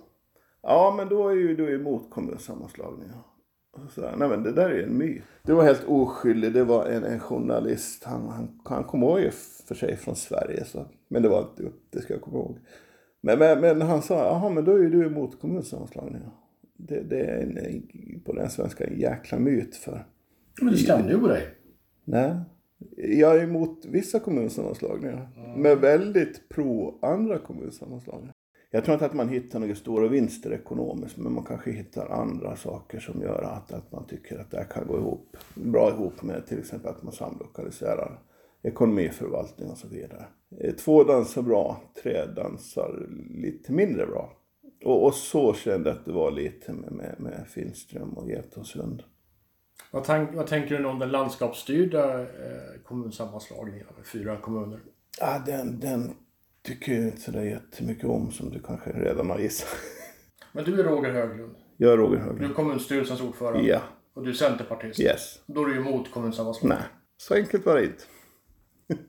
Ja, 0.62 0.93
men 0.97 1.09
då 1.09 1.29
är 1.29 1.35
ju 1.35 1.55
du 1.55 1.75
emot 1.75 2.09
kommunsammanslagningar. 2.09 3.24
Så 3.89 4.01
nej 4.01 4.29
men 4.29 4.43
det 4.43 4.51
där 4.51 4.69
är 4.69 4.83
en 4.83 4.97
myt. 4.97 5.24
Det 5.43 5.53
var 5.53 5.63
helt 5.63 5.83
oskyldig, 5.88 6.53
det 6.53 6.63
var 6.63 6.85
en, 6.85 7.03
en 7.03 7.19
journalist, 7.19 8.03
han, 8.03 8.29
han, 8.29 8.59
han 8.65 8.83
kom 8.83 9.03
ihåg 9.03 9.19
ju 9.19 9.31
för 9.67 9.75
sig 9.75 9.95
från 9.97 10.15
Sverige, 10.15 10.65
så, 10.65 10.85
men 11.07 11.21
det 11.21 11.29
var 11.29 11.39
inte 11.39 11.63
du, 11.63 11.71
det 11.89 12.01
ska 12.01 12.13
jag 12.13 12.21
komma 12.21 12.38
ihåg. 12.38 12.59
Men, 13.21 13.39
men, 13.39 13.59
men 13.59 13.81
han 13.81 14.01
sa, 14.01 14.15
jaha 14.15 14.50
men 14.50 14.65
då 14.65 14.71
är 14.71 14.79
ju 14.79 14.89
du 14.89 15.05
emot 15.05 15.41
kommunsammanslagningar. 15.41 16.31
Det, 16.77 17.01
det 17.01 17.19
är 17.19 17.41
en, 17.41 18.21
på 18.25 18.33
den 18.33 18.50
svenska 18.50 18.85
en 18.85 19.00
jäkla 19.00 19.39
myt 19.39 19.75
för. 19.75 20.05
Men 20.62 20.71
det 20.71 20.77
stämde 20.77 21.12
ju 21.13 21.19
på 21.19 21.27
dig. 21.27 21.43
Nej. 22.03 22.35
Jag 22.98 23.38
är 23.38 23.44
emot 23.44 23.86
vissa 23.86 24.20
kommunsammanslagningar. 24.20 25.29
Men 25.58 25.82
väldigt 25.82 26.50
pro 26.50 27.00
andra 27.01 27.40
kommunsammanslagningar. 27.40 28.33
Jag 28.72 28.85
tror 28.85 28.94
inte 28.94 29.05
att 29.05 29.14
man 29.14 29.29
hittar 29.29 29.59
några 29.59 29.75
stora 29.75 30.07
vinster 30.07 30.53
ekonomiskt. 30.53 31.18
Men 31.18 31.33
man 31.33 31.44
kanske 31.44 31.72
hittar 31.72 32.09
andra 32.09 32.55
saker 32.55 33.00
som 33.00 33.22
gör 33.22 33.42
att, 33.42 33.74
att 33.74 33.92
man 33.92 34.07
tycker 34.07 34.40
att 34.40 34.51
det 34.51 34.57
här 34.57 34.66
kan 34.66 34.88
gå 34.88 34.98
ihop. 34.98 35.38
Bra 35.55 35.90
ihop 35.90 36.24
med 36.24 36.48
till 36.48 36.59
exempel 36.59 36.90
att 36.90 37.03
man 37.03 37.14
samlokaliserar 37.14 38.20
ekonomiförvaltning 38.64 39.70
och 39.70 39.77
så 39.77 39.88
vidare. 39.88 40.25
Eh, 40.61 40.74
Två 40.74 41.03
dansar 41.03 41.42
bra, 41.42 41.81
tre 42.03 42.25
dansar 42.25 43.07
lite 43.29 43.72
mindre 43.72 44.05
bra. 44.05 44.31
Och, 44.85 45.05
och 45.05 45.14
så 45.14 45.53
kände 45.53 45.90
jag 45.90 45.98
att 45.98 46.05
det 46.05 46.11
var 46.11 46.31
lite 46.31 46.74
med, 46.74 46.92
med, 46.92 47.16
med 47.20 47.48
Finström 47.48 48.14
och 48.14 48.29
Getosund. 48.29 49.03
Vad, 49.92 50.03
tank, 50.03 50.29
vad 50.33 50.48
tänker 50.48 50.77
du 50.77 50.85
om 50.85 51.00
den 51.00 51.09
landskapsstyrda 51.09 52.22
eh, 52.22 52.27
kommunsammanslagningen 52.85 53.88
med 53.98 54.05
fyra 54.05 54.38
kommuner? 54.38 54.79
Ja, 55.20 55.44
den, 55.46 55.79
den 55.79 56.16
tycker 56.64 56.94
jag 56.94 57.03
inte 57.03 57.22
sådär 57.22 57.42
jättemycket 57.44 58.05
om 58.05 58.31
som 58.31 58.50
du 58.50 58.59
kanske 58.61 58.92
redan 58.92 59.29
har 59.29 59.40
gissat. 59.40 59.70
Men 60.51 60.64
du 60.64 60.79
är 60.79 60.83
Roger 60.83 61.11
Höglund. 61.11 61.55
Jag 61.77 61.94
är 61.94 61.98
Roger 61.98 62.18
Du 62.18 62.22
är 62.24 62.25
Höglund. 62.25 62.55
kommunstyrelsens 62.55 63.22
ordförande. 63.22 63.68
Ja. 63.68 63.81
Och 64.14 64.24
du 64.24 64.29
är 64.29 64.33
centerpartist. 64.33 65.00
Yes. 65.00 65.40
Då 65.46 65.61
är 65.64 65.66
du 65.66 65.75
emot 65.77 66.11
kommunsammanslagning. 66.11 66.77
Nej, 66.77 66.88
så 67.18 67.33
enkelt 67.35 67.66
var 67.66 67.75
det 67.75 67.83
inte. 67.85 68.03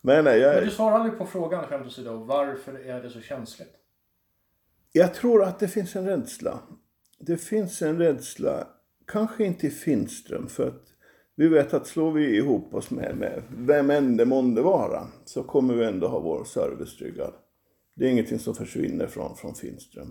men 0.00 0.24
nej, 0.24 0.38
jag, 0.40 0.54
Men 0.54 0.64
du 0.64 0.70
svarar 0.70 0.94
aldrig 0.94 1.18
på 1.18 1.26
frågan, 1.26 1.66
skämt 1.66 1.86
åsido. 1.86 2.24
Varför 2.24 2.86
är 2.86 3.02
det 3.02 3.10
så 3.10 3.20
känsligt? 3.20 3.72
jag 4.96 5.14
tror 5.14 5.42
att 5.44 5.58
det 5.58 5.68
finns 5.68 5.96
en 5.96 6.06
rädsla. 6.06 6.58
Det 7.18 7.36
finns 7.36 7.82
en 7.82 7.98
rädsla, 7.98 8.66
kanske 9.06 9.44
inte 9.44 9.66
i 9.66 9.70
Finström, 9.70 10.46
för 10.46 10.68
att 10.68 10.94
vi 11.36 11.48
vet 11.48 11.74
att 11.74 11.86
slår 11.86 12.12
vi 12.12 12.36
ihop 12.36 12.74
oss 12.74 12.90
med, 12.90 13.16
med 13.16 13.42
vem 13.56 13.90
än 13.90 14.16
det 14.16 14.24
månde 14.24 14.62
vara, 14.62 15.06
så 15.24 15.42
kommer 15.42 15.74
vi 15.74 15.84
ändå 15.84 16.08
ha 16.08 16.20
vår 16.20 16.44
service 16.44 16.96
tryggad. 16.96 17.32
Det 17.94 18.06
är 18.06 18.10
ingenting 18.10 18.38
som 18.38 18.54
försvinner 18.54 19.06
från, 19.06 19.36
från 19.36 19.54
Finström, 19.54 20.10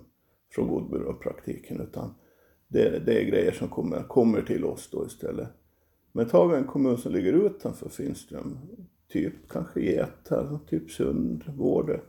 från 0.52 0.68
Godbyrå-praktiken, 0.68 1.82
utan 1.82 2.14
det, 2.68 3.00
det 3.06 3.20
är 3.20 3.24
grejer 3.24 3.52
som 3.52 3.68
kommer, 3.68 4.04
kommer 4.04 4.42
till 4.42 4.66
oss 4.66 4.90
då 4.92 5.06
istället. 5.06 5.48
Men 6.12 6.30
tar 6.30 6.48
vi 6.48 6.56
en 6.56 6.68
kommun 6.68 6.98
som 6.98 7.12
ligger 7.12 7.34
utanför 7.34 7.90
Finström, 7.90 8.58
typ 9.08 9.34
kanske 9.50 9.82
Geta, 9.82 10.60
typ 10.70 10.92
Sund, 10.92 11.44
Vårde, 11.58 12.02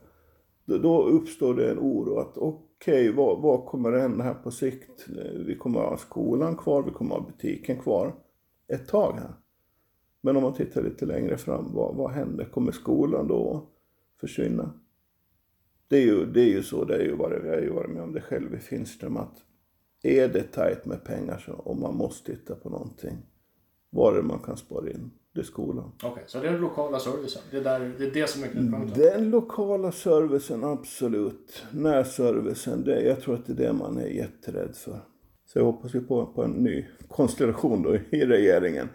då, 0.65 0.77
då 0.77 1.03
uppstår 1.03 1.53
det 1.53 1.71
en 1.71 1.79
oro 1.79 2.17
att 2.17 2.37
okej, 2.85 3.11
vad, 3.11 3.41
vad 3.41 3.65
kommer 3.65 3.93
att 3.93 4.01
hända 4.01 4.23
här 4.23 4.33
på 4.33 4.51
sikt? 4.51 5.07
Vi 5.45 5.55
kommer 5.55 5.79
att 5.79 5.89
ha 5.89 5.97
skolan 5.97 6.57
kvar, 6.57 6.83
vi 6.83 6.91
kommer 6.91 7.15
att 7.15 7.21
ha 7.21 7.27
butiken 7.27 7.79
kvar 7.79 8.15
ett 8.67 8.87
tag 8.87 9.13
här. 9.13 9.33
Men 10.21 10.35
om 10.37 10.43
man 10.43 10.53
tittar 10.53 10.83
lite 10.83 11.05
längre 11.05 11.37
fram, 11.37 11.73
vad, 11.73 11.95
vad 11.95 12.11
händer? 12.11 12.45
Kommer 12.45 12.71
skolan 12.71 13.27
då 13.27 13.67
försvinna? 14.19 14.73
Det 15.87 15.97
är 15.97 16.01
ju, 16.01 16.25
det 16.25 16.41
är 16.41 16.49
ju 16.49 16.63
så, 16.63 16.85
det 16.85 16.95
är 16.95 17.03
ju 17.03 17.15
varit, 17.15 17.45
jag 17.45 17.53
har 17.53 17.61
ju 17.61 17.73
varit 17.73 17.91
med 17.91 18.03
om 18.03 18.13
det 18.13 18.21
själv 18.21 18.55
i 18.55 18.59
Finström, 18.59 19.17
att 19.17 19.43
är 20.03 20.27
det 20.27 20.43
tajt 20.43 20.85
med 20.85 21.03
pengar 21.03 21.37
så, 21.37 21.53
och 21.53 21.77
man 21.77 21.95
måste 21.95 22.35
titta 22.35 22.55
på 22.55 22.69
någonting, 22.69 23.17
var 23.89 24.13
är 24.13 24.17
det 24.17 24.27
man 24.27 24.39
kan 24.39 24.57
spara 24.57 24.89
in? 24.89 25.11
Det 25.35 25.41
är 25.41 25.45
skolan. 25.45 25.91
Okej, 26.03 26.23
så 26.27 26.39
det 26.39 26.47
är 26.47 26.51
den 26.51 26.61
lokala 26.61 26.99
servicen. 26.99 27.41
Det 27.51 27.57
är, 27.57 27.63
där, 27.63 27.91
det, 27.97 28.05
är 28.05 28.11
det 28.11 28.29
som 28.29 28.43
är 28.43 28.47
knutpunkten. 28.47 29.01
Den 29.01 29.29
lokala 29.29 29.91
servicen, 29.91 30.63
absolut. 30.63 31.65
Närservicen, 31.71 32.83
det, 32.83 33.01
jag 33.01 33.21
tror 33.21 33.35
att 33.35 33.45
det 33.45 33.53
är 33.53 33.67
det 33.67 33.73
man 33.73 33.97
är 33.97 34.07
jätterädd 34.07 34.75
för. 34.75 34.99
Så 35.45 35.59
jag 35.59 35.65
hoppas 35.65 35.95
ju 35.95 36.01
på, 36.01 36.25
på 36.25 36.43
en 36.43 36.51
ny 36.51 36.85
konstellation 37.07 37.83
då 37.83 37.95
i 37.95 38.25
regeringen. 38.25 38.89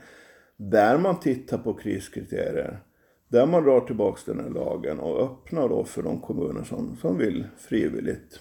Där 0.57 0.99
man 0.99 1.21
tittar 1.21 1.59
på 1.59 1.75
kriskriterier. 1.75 2.83
Där 3.29 3.47
man 3.47 3.63
drar 3.65 3.81
tillbaka 3.81 4.21
den 4.25 4.41
här 4.41 4.51
lagen 4.51 4.99
och 4.99 5.23
öppnar 5.23 5.69
då 5.69 5.85
för 5.85 6.03
de 6.03 6.21
kommuner 6.21 6.65
som, 6.65 6.97
som 7.01 7.19
vill 7.19 7.47
frivilligt 7.57 8.41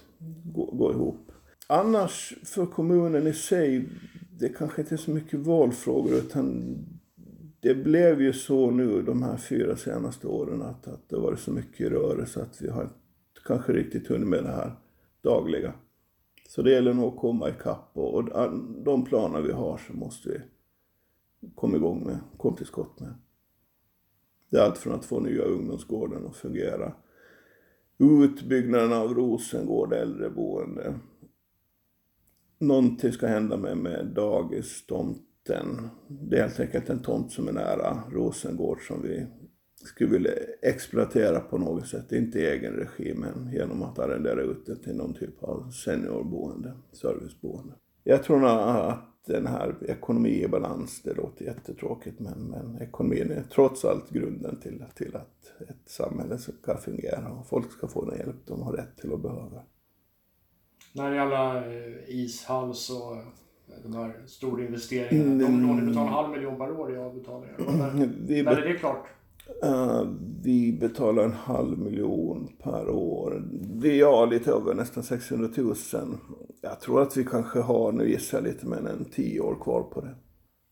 gå, 0.54 0.66
gå 0.66 0.92
ihop. 0.92 1.32
Annars 1.68 2.34
för 2.44 2.66
kommunen 2.66 3.28
i 3.28 3.34
sig, 3.34 3.90
det 4.40 4.50
kanske 4.50 4.82
inte 4.82 4.96
är 4.96 4.98
så 4.98 5.12
mycket 5.12 5.40
valfrågor 5.40 6.14
utan 6.14 6.76
det 7.62 7.76
blev 7.76 8.22
ju 8.22 8.34
så 8.34 8.72
nu 8.72 9.02
de 9.02 9.24
här 9.24 9.38
fyra 9.38 9.76
senaste 9.76 10.28
åren 10.28 10.62
att, 10.62 10.88
att 10.88 11.10
det 11.10 11.16
har 11.16 11.24
varit 11.24 11.40
så 11.40 11.52
mycket 11.52 11.92
rörelse 11.92 12.42
att 12.42 12.62
vi 12.62 12.70
har 12.70 12.84
inte 12.84 12.96
kanske 13.46 13.74
riktigt 13.74 14.08
hunnit 14.08 14.28
med 14.28 14.44
det 14.44 14.52
här 14.52 14.76
dagliga. 15.22 15.74
Så 16.48 16.62
det 16.62 16.72
gäller 16.72 16.94
nog 16.94 17.14
att 17.14 17.20
komma 17.20 17.50
ikapp 17.50 17.90
och, 17.94 18.14
och 18.14 18.52
de 18.84 19.06
planer 19.06 19.42
vi 19.42 19.52
har 19.52 19.78
så 19.78 19.94
måste 19.94 20.30
vi 20.30 20.42
komma 21.56 21.76
igång 21.76 22.04
med, 22.04 22.20
komma 22.38 22.58
till 22.58 22.66
skott 22.66 23.00
med. 23.00 23.14
Det 24.50 24.58
är 24.58 24.62
allt 24.62 24.78
från 24.78 24.94
att 24.94 25.06
få 25.06 25.20
nya 25.20 25.44
ungdomsgården 25.44 26.26
att 26.26 26.36
fungera. 26.36 26.94
Utbyggnaden 27.98 28.94
av 28.94 29.14
Rosengård 29.14 29.94
äldreboende. 29.94 31.00
Någonting 32.60 33.12
ska 33.12 33.28
hända 33.28 33.58
med, 33.58 33.78
med 33.78 34.06
dagis, 34.16 34.86
tomten. 35.50 35.90
Det 36.08 36.38
är 36.38 36.42
helt 36.42 36.60
enkelt 36.60 36.90
en 36.90 37.02
tomt 37.02 37.32
som 37.32 37.48
är 37.48 37.52
nära 37.52 38.04
Rosengård 38.12 38.88
som 38.88 39.02
vi 39.02 39.26
skulle 39.86 40.12
vilja 40.12 40.32
exploatera 40.62 41.40
på 41.40 41.58
något 41.58 41.88
sätt, 41.88 42.12
inte 42.12 42.40
i 42.40 42.46
egen 42.46 42.74
regi 42.74 43.14
men 43.14 43.52
genom 43.54 43.84
att 43.84 44.00
arrendera 44.00 44.42
ut 44.42 44.66
det 44.66 44.76
till 44.76 44.96
någon 44.96 45.14
typ 45.14 45.44
av 45.44 45.70
seniorboende, 45.72 46.74
serviceboende. 46.92 47.74
Jag 48.04 48.24
tror 48.24 48.46
att 48.46 49.06
den 49.28 49.48
här 49.48 49.76
ekonomi 49.82 50.44
i 50.44 50.48
balans, 50.48 51.02
det 51.04 51.14
låter 51.14 51.46
jättetråkigt 51.46 52.20
men, 52.20 52.40
men 52.40 52.82
ekonomin 52.82 53.32
är 53.32 53.44
trots 53.54 53.86
allt 53.86 54.10
grunden 54.10 54.60
till, 54.60 54.84
till 54.96 55.16
att 55.16 55.70
ett 55.70 55.90
samhälle 55.90 56.38
ska 56.38 56.78
fungera 56.78 57.32
och 57.32 57.48
folk 57.48 57.72
ska 57.72 57.88
få 57.88 58.06
den 58.06 58.18
hjälp 58.18 58.46
de 58.46 58.62
har 58.62 58.74
rätt 58.74 58.98
till 58.98 59.12
och 59.12 59.20
behöver. 59.20 59.64
När 60.96 61.10
det 61.10 61.16
gäller 61.16 61.56
eh, 62.10 62.72
så... 62.74 62.98
och 62.98 63.49
de 63.84 63.96
här 63.96 64.16
stora 64.26 64.64
investeringarna, 64.64 65.44
de 65.44 65.68
lån 65.68 65.78
ni 65.78 65.86
betalar 65.86 66.08
en 66.08 66.14
halv 66.14 66.30
miljon 66.30 66.58
per 66.58 66.72
år 66.72 66.94
i 66.94 66.98
avbetalningar. 66.98 67.56
När, 67.58 68.44
när 68.44 68.58
är 68.58 68.74
det 68.74 68.80
klart? 68.80 69.08
Uh, 69.66 70.04
vi 70.44 70.78
betalar 70.82 71.24
en 71.24 71.34
halv 71.34 71.80
miljon 71.80 72.48
per 72.64 72.90
år. 72.90 73.44
Vi 73.82 74.02
har 74.02 74.28
lite 74.28 74.52
över 74.52 74.74
nästan 74.74 75.04
600 75.04 75.50
000. 75.58 75.76
Jag 76.62 76.80
tror 76.80 77.02
att 77.02 77.18
vi 77.18 77.24
kanske 77.24 77.60
har, 77.60 77.92
nu 77.92 78.10
gissar 78.10 78.38
jag 78.38 78.46
lite, 78.46 78.66
men 78.66 78.88
en 78.88 79.06
tio 79.06 79.40
år 79.40 79.56
kvar 79.64 79.84
på 79.84 80.02
det. 80.02 80.16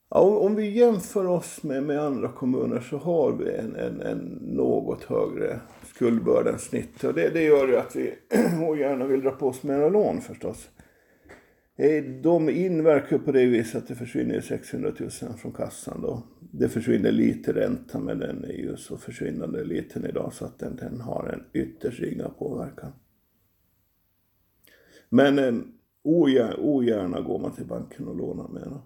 Ja, 0.10 0.20
om, 0.20 0.38
om 0.38 0.56
vi 0.56 0.70
jämför 0.70 1.28
oss 1.28 1.64
med, 1.64 1.84
med 1.84 2.00
andra 2.00 2.28
kommuner 2.28 2.80
så 2.80 2.98
har 2.98 3.32
vi 3.32 3.56
en, 3.56 3.76
en, 3.76 4.02
en 4.02 4.40
något 4.42 5.04
högre 5.04 5.60
skuldbörda 5.86 6.52
än 6.52 6.60
snitt. 6.60 7.04
Och 7.04 7.14
det, 7.14 7.30
det 7.30 7.44
gör 7.44 7.68
ju 7.68 7.78
att 7.78 7.96
vi 7.96 8.14
gärna 8.80 9.06
vill 9.06 9.22
dra 9.22 9.32
på 9.32 9.48
oss 9.48 9.64
mera 9.64 9.90
lån 9.90 10.22
förstås. 10.22 10.70
Eh, 11.80 12.04
De 12.04 12.50
inverkar 12.50 13.18
på 13.18 13.32
det 13.32 13.46
viset 13.46 13.82
att 13.82 13.88
det 13.88 13.96
försvinner 13.96 14.42
600 14.42 14.94
000 15.00 15.10
från 15.38 15.52
kassan 15.52 16.02
då. 16.02 16.24
Det 16.52 16.70
försvinner 16.70 17.12
lite 17.12 17.54
ränta 17.54 18.00
men 18.00 18.20
den 18.20 18.44
är 18.44 18.54
ju 18.54 18.78
så 18.78 18.98
försvinnande 18.98 19.64
liten 19.64 20.06
idag 20.06 20.34
så 20.34 20.46
att 20.46 20.60
den, 20.60 20.76
den 20.76 21.02
har 21.02 21.28
en 21.34 21.44
ytterst 21.62 22.00
ringa 22.00 22.30
påverkan. 22.30 22.92
Men 25.10 25.40
eh, 25.40 25.54
ogärna, 26.04 26.56
ogärna 26.58 27.22
går 27.22 27.40
man 27.40 27.52
till 27.56 27.66
banken 27.66 28.08
och 28.08 28.16
lånar 28.16 28.48
mera. 28.48 28.82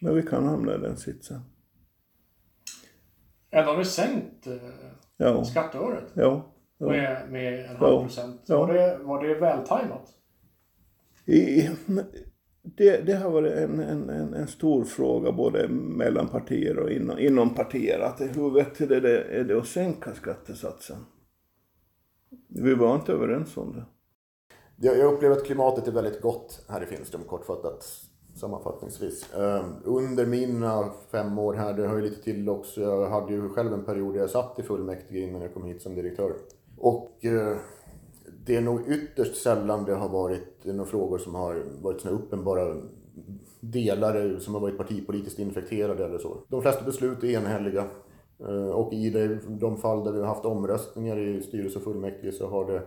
Men 0.00 0.14
vi 0.14 0.22
kan 0.22 0.44
hamna 0.44 0.74
i 0.74 0.78
den 0.78 0.96
sitsen. 0.96 1.40
Ändå 3.50 3.70
har 3.70 3.78
ni 3.78 3.84
sänkt 3.84 4.46
eh, 4.46 4.52
Ja, 5.16 5.44
skatteåret 5.44 6.04
ja. 6.14 6.52
ja. 6.78 6.86
med, 6.86 7.30
med 7.30 7.54
en 7.54 7.76
Ja. 7.80 7.86
halv 7.86 8.02
procent. 8.02 8.40
Ja. 8.46 8.58
Var, 8.66 8.72
det, 8.74 8.98
var 9.02 9.24
det 9.26 9.34
vältajmat? 9.34 10.14
I, 11.26 11.68
det, 12.76 13.06
det 13.06 13.12
har 13.12 13.30
varit 13.30 13.52
en, 13.52 13.80
en, 13.80 14.10
en, 14.10 14.34
en 14.34 14.48
stor 14.48 14.84
fråga 14.84 15.32
både 15.32 15.68
mellan 15.68 16.28
partier 16.28 16.78
och 16.78 16.90
inom, 16.90 17.18
inom 17.18 17.54
partier. 17.54 18.00
Att 18.00 18.20
hur 18.20 18.50
vettigt 18.50 18.90
är 18.90 19.00
det, 19.00 19.22
är 19.22 19.44
det 19.44 19.58
att 19.58 19.66
sänka 19.66 20.14
skattesatsen? 20.14 20.96
Vi 22.48 22.74
var 22.74 22.94
inte 22.94 23.12
överens 23.12 23.56
om 23.56 23.72
det. 23.72 23.84
Jag 24.76 24.98
jag 24.98 25.14
upplever 25.14 25.36
att 25.36 25.44
klimatet 25.44 25.88
är 25.88 25.92
väldigt 25.92 26.20
gott 26.20 26.64
här 26.68 26.82
i 26.82 26.86
Finström, 26.86 27.22
kortfattat 27.24 27.84
sammanfattningsvis. 28.36 29.34
Ehm, 29.34 29.74
under 29.84 30.26
mina 30.26 30.90
fem 31.10 31.38
år 31.38 31.54
här, 31.54 31.74
det 31.74 31.86
hör 31.86 31.96
ju 31.96 32.02
lite 32.02 32.22
till 32.22 32.48
också, 32.48 32.80
jag 32.80 33.10
hade 33.10 33.32
ju 33.32 33.48
själv 33.48 33.72
en 33.72 33.84
period 33.84 34.14
där 34.14 34.20
jag 34.20 34.30
satt 34.30 34.58
i 34.58 34.62
fullmäktige 34.62 35.18
innan 35.18 35.42
jag 35.42 35.54
kom 35.54 35.64
hit 35.64 35.82
som 35.82 35.94
direktör. 35.94 36.32
Och 36.76 37.24
eh, 37.24 37.56
det 38.48 38.56
är 38.56 38.60
nog 38.60 38.88
ytterst 38.88 39.36
sällan 39.36 39.84
det 39.84 39.94
har 39.94 40.08
varit 40.08 40.64
några 40.64 40.84
frågor 40.84 41.18
som 41.18 41.34
har 41.34 41.62
varit 41.82 42.00
såna 42.00 42.14
uppenbara 42.14 42.76
delar 43.60 44.38
som 44.38 44.54
har 44.54 44.60
varit 44.60 44.76
partipolitiskt 44.76 45.38
infekterade 45.38 46.04
eller 46.04 46.18
så. 46.18 46.42
De 46.48 46.62
flesta 46.62 46.84
beslut 46.84 47.24
är 47.24 47.28
enhälliga. 47.28 47.84
Eh, 48.40 48.70
och 48.70 48.92
i 48.92 49.38
de 49.48 49.76
fall 49.76 50.04
där 50.04 50.12
vi 50.12 50.20
har 50.20 50.26
haft 50.26 50.44
omröstningar 50.44 51.18
i 51.18 51.42
styrelse 51.42 51.78
och 51.78 51.84
fullmäktige 51.84 52.32
så 52.32 52.48
har 52.48 52.72
det 52.72 52.82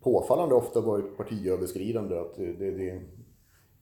påfallande 0.00 0.54
ofta 0.54 0.80
varit 0.80 1.16
partiöverskridande. 1.16 2.18
Att 2.18 2.36
det, 2.36 2.52
det, 2.52 3.02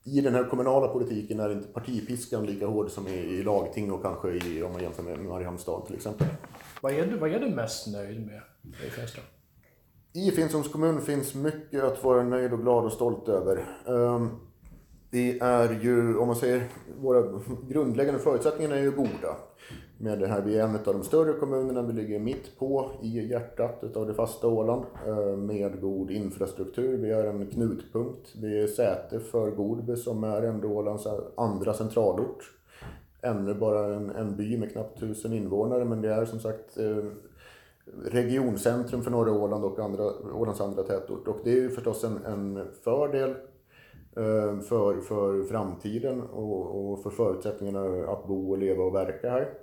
I 0.05 0.21
den 0.21 0.35
här 0.35 0.45
kommunala 0.45 0.89
politiken 0.89 1.41
är 1.41 1.53
inte 1.53 1.69
partipiskan 1.69 2.47
lika 2.47 2.67
hård 2.67 2.91
som 2.91 3.09
i, 3.09 3.19
i 3.19 3.43
lagting 3.43 3.93
och 3.93 4.03
kanske 4.03 4.31
i, 4.31 4.63
om 4.63 4.73
man 4.73 4.83
jämför 4.83 5.03
med 5.03 5.19
Mariehamnsstad 5.19 5.81
till 5.87 5.97
exempel. 5.97 6.27
Vad 6.83 6.93
är 6.93 7.07
du, 7.07 7.17
vad 7.17 7.31
är 7.31 7.41
du 7.41 7.51
mest 7.51 7.87
nöjd 7.87 8.27
med 8.27 8.41
i 8.87 8.91
Färjestad? 8.91 9.25
I 10.19 10.31
Finströms 10.31 10.69
kommun 10.69 11.01
finns 11.01 11.35
mycket 11.35 11.85
att 11.85 12.05
vara 12.05 12.23
nöjd 12.23 12.53
och 12.53 12.61
glad 12.61 12.85
och 12.85 12.93
stolt 12.93 13.29
över. 13.29 13.65
Ehm, 13.87 14.29
det 15.11 15.39
är 15.41 15.81
ju, 15.83 16.17
om 16.17 16.27
man 16.27 16.37
säger, 16.37 16.69
våra 17.01 17.41
grundläggande 17.69 18.21
förutsättningar 18.21 18.73
är 18.73 18.83
ju 18.83 18.91
goda. 18.91 19.37
Med 19.99 20.19
det 20.19 20.27
här, 20.27 20.43
vi 20.43 20.59
är 20.59 20.65
en 20.65 20.75
av 20.75 20.81
de 20.85 21.03
större 21.03 21.33
kommunerna, 21.33 21.83
vi 21.83 21.93
ligger 21.93 22.19
mitt 22.19 22.59
på 22.59 22.91
i 23.03 23.31
hjärtat 23.31 23.97
av 23.97 24.07
det 24.07 24.15
fasta 24.15 24.49
Åland. 24.49 24.85
Ehm, 25.07 25.47
med 25.47 25.81
god 25.81 26.11
infrastruktur, 26.11 26.99
vi 26.99 27.11
är 27.11 27.25
en 27.25 27.47
knutpunkt. 27.47 28.35
Vi 28.37 28.63
är 28.63 28.67
säte 28.67 29.21
för 29.21 29.51
Godby 29.51 29.97
som 29.97 30.25
är 30.25 30.43
ändå 30.43 30.69
Ålands 30.69 31.07
andra 31.37 31.75
centralort. 31.75 32.53
Ännu 33.23 33.55
bara 33.55 33.95
en, 33.95 34.11
en 34.11 34.37
by 34.37 34.59
med 34.59 34.73
knappt 34.73 35.01
tusen 35.01 35.33
invånare 35.33 35.85
men 35.85 36.03
det 36.03 36.15
är 36.15 36.25
som 36.25 36.41
sagt 36.41 36.79
eh, 36.79 37.05
regioncentrum 38.05 39.03
för 39.03 39.11
norra 39.11 39.33
Åland 39.33 39.65
och 39.65 39.79
andra, 39.79 40.05
Ålands 40.35 40.61
andra 40.61 40.83
tätort. 40.83 41.29
Och 41.29 41.39
det 41.45 41.51
är 41.51 41.57
ju 41.57 41.71
förstås 41.71 42.05
en, 42.05 42.25
en 42.25 42.69
fördel 42.85 43.31
eh, 44.17 44.61
för, 44.61 45.01
för 45.01 45.45
framtiden 45.45 46.23
och, 46.23 46.93
och 46.93 47.03
för 47.03 47.11
förutsättningarna 47.11 48.13
att 48.13 48.27
bo 48.27 48.51
och 48.51 48.59
leva 48.59 48.85
och 48.85 48.95
verka 48.95 49.31
här. 49.31 49.55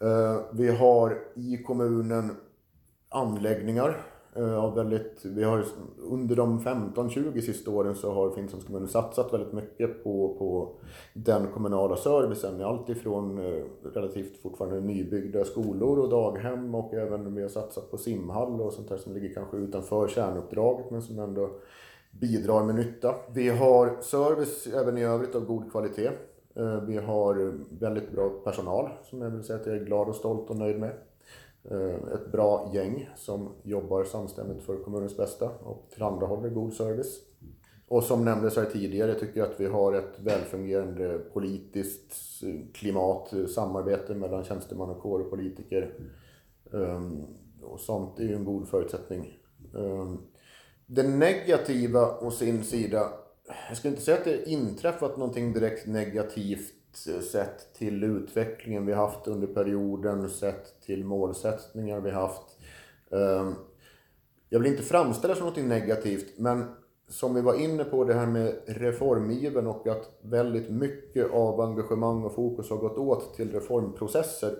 Eh, 0.00 0.40
vi 0.52 0.68
har 0.68 1.18
i 1.34 1.62
kommunen 1.62 2.30
anläggningar 3.08 3.96
Eh, 4.36 4.42
ja, 4.42 4.70
väldigt, 4.70 5.24
vi 5.24 5.44
har 5.44 5.64
under 5.98 6.36
de 6.36 6.60
15-20 6.60 7.40
sista 7.40 7.70
åren 7.70 7.94
så 7.94 8.12
har 8.12 8.30
Finnshamns 8.30 8.64
kommun 8.64 8.88
satsat 8.88 9.32
väldigt 9.32 9.52
mycket 9.52 10.04
på, 10.04 10.36
på 10.38 10.72
den 11.14 11.46
kommunala 11.46 11.96
servicen. 11.96 12.64
Allt 12.64 12.88
ifrån 12.88 13.38
eh, 13.38 13.64
relativt 13.94 14.42
fortfarande 14.42 14.80
nybyggda 14.80 15.44
skolor 15.44 15.98
och 15.98 16.08
daghem 16.08 16.74
och 16.74 16.94
även 16.94 17.34
vi 17.34 17.42
har 17.42 17.48
satsat 17.48 17.90
på 17.90 17.98
simhall 17.98 18.60
och 18.60 18.72
sånt 18.72 18.88
där 18.88 18.96
som 18.96 19.14
ligger 19.14 19.34
kanske 19.34 19.56
utanför 19.56 20.08
kärnuppdraget 20.08 20.90
men 20.90 21.02
som 21.02 21.18
ändå 21.18 21.50
bidrar 22.10 22.64
med 22.64 22.74
nytta. 22.74 23.14
Vi 23.34 23.48
har 23.48 24.00
service 24.00 24.66
även 24.66 24.98
i 24.98 25.04
övrigt 25.04 25.34
av 25.34 25.44
god 25.44 25.70
kvalitet. 25.70 26.10
Eh, 26.54 26.82
vi 26.82 26.96
har 26.96 27.52
väldigt 27.80 28.12
bra 28.12 28.28
personal 28.44 28.90
som 29.02 29.22
jag 29.22 29.30
vill 29.30 29.44
säga 29.44 29.58
att 29.58 29.66
jag 29.66 29.76
är 29.76 29.84
glad 29.84 30.08
och 30.08 30.16
stolt 30.16 30.50
och 30.50 30.56
nöjd 30.56 30.78
med. 30.80 30.92
Eh, 31.64 32.12
ett 32.14 32.32
bra 32.32 32.70
gäng 32.74 33.08
som 33.16 33.52
jobbar 33.62 34.04
samstämmigt 34.04 34.62
för 34.62 34.76
kommunens 34.76 35.16
bästa 35.16 35.50
och 35.64 35.86
tillhandahåller 35.90 36.48
god 36.48 36.72
service. 36.72 37.20
Och 37.88 38.04
som 38.04 38.24
nämndes 38.24 38.56
här 38.56 38.64
tidigare 38.64 39.14
tycker 39.14 39.40
jag 39.40 39.48
att 39.48 39.60
vi 39.60 39.66
har 39.66 39.92
ett 39.92 40.20
välfungerande 40.20 41.18
politiskt 41.18 42.14
klimat, 42.74 43.34
samarbete 43.54 44.14
mellan 44.14 44.44
tjänstemannakår 44.44 45.20
och 45.20 45.30
politiker. 45.30 45.94
Ehm, 46.72 47.24
och 47.62 47.80
sånt 47.80 48.18
är 48.18 48.24
ju 48.24 48.34
en 48.34 48.44
god 48.44 48.68
förutsättning. 48.68 49.38
Ehm, 49.76 50.18
det 50.86 51.02
negativa 51.02 52.18
å 52.18 52.30
sin 52.30 52.64
sida, 52.64 53.12
jag 53.68 53.76
skulle 53.76 53.92
inte 53.92 54.04
säga 54.04 54.16
att 54.16 54.24
det 54.24 54.50
inträffat 54.50 55.16
någonting 55.16 55.52
direkt 55.52 55.86
negativt 55.86 56.72
sett 57.32 57.74
till 57.74 58.04
utvecklingen 58.04 58.86
vi 58.86 58.92
haft 58.92 59.28
under 59.28 59.46
perioden, 59.46 60.30
sett 60.30 60.80
till 60.80 61.04
målsättningar 61.04 62.00
vi 62.00 62.10
haft. 62.10 62.58
Ehm, 63.10 63.54
jag 64.48 64.60
vill 64.60 64.72
inte 64.72 64.82
framställa 64.82 65.34
som 65.34 65.40
någonting 65.40 65.68
negativt, 65.68 66.38
men 66.38 66.64
som 67.08 67.34
vi 67.34 67.40
var 67.40 67.54
inne 67.54 67.84
på 67.84 68.04
det 68.04 68.14
här 68.14 68.26
med 68.26 68.54
reformiven 68.66 69.66
och 69.66 69.86
att 69.86 70.18
väldigt 70.22 70.70
mycket 70.70 71.30
av 71.32 71.60
engagemang 71.60 72.24
och 72.24 72.34
fokus 72.34 72.70
har 72.70 72.76
gått 72.76 72.98
åt 72.98 73.34
till 73.34 73.52
reformprocesser 73.52 74.54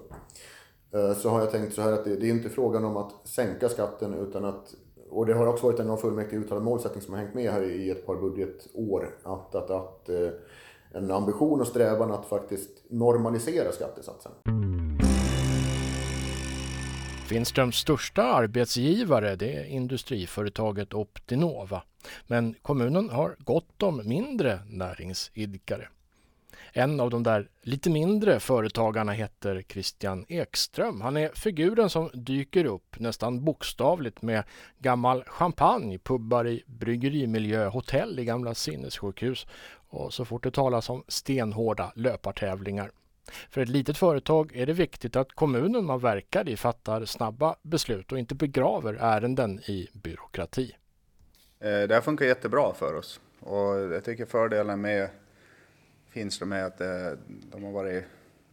Eh, 0.95 1.15
så 1.15 1.29
har 1.29 1.41
jag 1.41 1.51
tänkt 1.51 1.75
så 1.75 1.83
här 1.83 1.93
att 1.93 2.05
det, 2.05 2.17
det 2.17 2.27
är 2.27 2.31
inte 2.31 2.49
frågan 2.49 2.85
om 2.85 2.97
att 2.97 3.13
sänka 3.25 3.69
skatten 3.69 4.15
utan 4.15 4.45
att 4.45 4.75
och 5.13 5.27
det 5.27 5.35
har 5.35 5.47
också 5.47 5.67
varit 5.67 5.81
en 5.81 5.91
av 5.91 5.97
fullmäktige 5.97 6.41
uttalad 6.41 6.65
målsättning 6.65 7.03
som 7.03 7.15
har 7.15 7.21
hängt 7.21 7.35
med 7.35 7.53
här 7.53 7.63
i 7.63 7.91
ett 7.91 8.07
par 8.07 8.17
budgetår. 8.17 9.09
Att, 9.23 9.55
att, 9.55 9.71
att 9.71 10.09
eh, 10.09 10.29
en 10.93 11.11
ambition 11.11 11.61
och 11.61 11.67
strävan 11.67 12.13
att 12.13 12.27
faktiskt 12.27 12.71
normalisera 12.89 13.73
skattesatsen. 13.73 14.33
Finströms 17.29 17.77
största 17.77 18.23
arbetsgivare 18.23 19.37
det 19.37 19.53
är 19.53 19.65
industriföretaget 19.65 20.95
Optinova. 20.95 21.83
Men 22.27 22.55
kommunen 22.63 23.11
har 23.11 23.37
gott 23.39 23.83
om 23.83 24.03
mindre 24.05 24.59
näringsidkare. 24.67 25.89
En 26.75 27.01
av 27.01 27.11
de 27.11 27.23
där 27.23 27.49
lite 27.63 27.91
mindre 27.91 28.41
företagarna 28.41 29.13
heter 29.13 29.65
Christian 29.69 30.25
Ekström. 30.29 31.01
Han 31.01 31.17
är 31.17 31.29
figuren 31.29 31.91
som 31.91 32.11
dyker 32.15 32.65
upp 32.65 33.01
nästan 33.01 33.45
bokstavligt 33.45 34.23
med 34.23 34.45
gammal 34.79 35.25
champagne, 35.27 35.99
pubbar 35.99 36.47
i 36.47 36.63
bryggerimiljö, 36.67 37.69
hotell 37.69 38.19
i 38.19 38.25
gamla 38.25 38.55
sinnessjukhus 38.55 39.47
och 39.89 40.15
så 40.15 40.25
fort 40.25 40.43
det 40.43 40.51
talas 40.51 40.91
om 40.91 41.05
stenhårda 41.09 41.93
löpartävlingar. 41.97 42.91
För 43.51 43.61
ett 43.61 43.69
litet 43.69 43.99
företag 43.99 44.57
är 44.57 44.67
det 44.67 44.73
viktigt 44.73 45.17
att 45.17 45.33
kommunen 45.33 45.85
man 45.85 45.99
verkar 45.99 46.49
i 46.49 46.57
fattar 46.57 47.05
snabba 47.05 47.57
beslut 47.63 48.13
och 48.13 48.19
inte 48.19 48.35
begraver 48.35 48.95
ärenden 48.95 49.61
i 49.61 49.89
byråkrati. 49.93 50.77
Eh, 51.61 51.69
det 51.69 51.95
här 51.95 52.01
funkar 52.01 52.27
jättebra 52.27 52.75
för 52.75 52.95
oss 52.95 53.21
och 53.41 53.79
jag 53.79 54.05
tycker 54.05 54.27
fördelen 54.27 54.81
med 54.81 55.09
finns 56.13 56.39
det 56.39 56.47
med 56.47 56.67
att 56.67 56.81
eh, 56.81 57.13
de 57.27 57.65
har 57.65 57.73
varit 57.73 58.05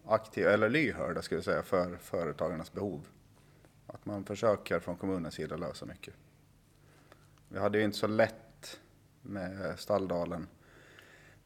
aktiva, 0.06 0.52
eller 0.52 0.70
lyhörda 0.70 1.22
skulle 1.22 1.38
jag 1.38 1.46
säga, 1.46 1.64
för 1.64 1.98
företagarnas 1.98 2.74
behov. 2.74 3.08
Att 3.88 4.06
man 4.06 4.26
försöker 4.26 4.80
från 4.80 4.98
kommunens 4.98 5.34
sida 5.34 5.58
lösa 5.58 5.86
mycket. 5.86 6.14
Vi 7.50 7.60
hade 7.60 7.78
ju 7.78 7.84
inte 7.84 7.98
så 7.98 8.08
lätt 8.08 8.80
med 9.22 9.80
Stalldalen 9.80 10.48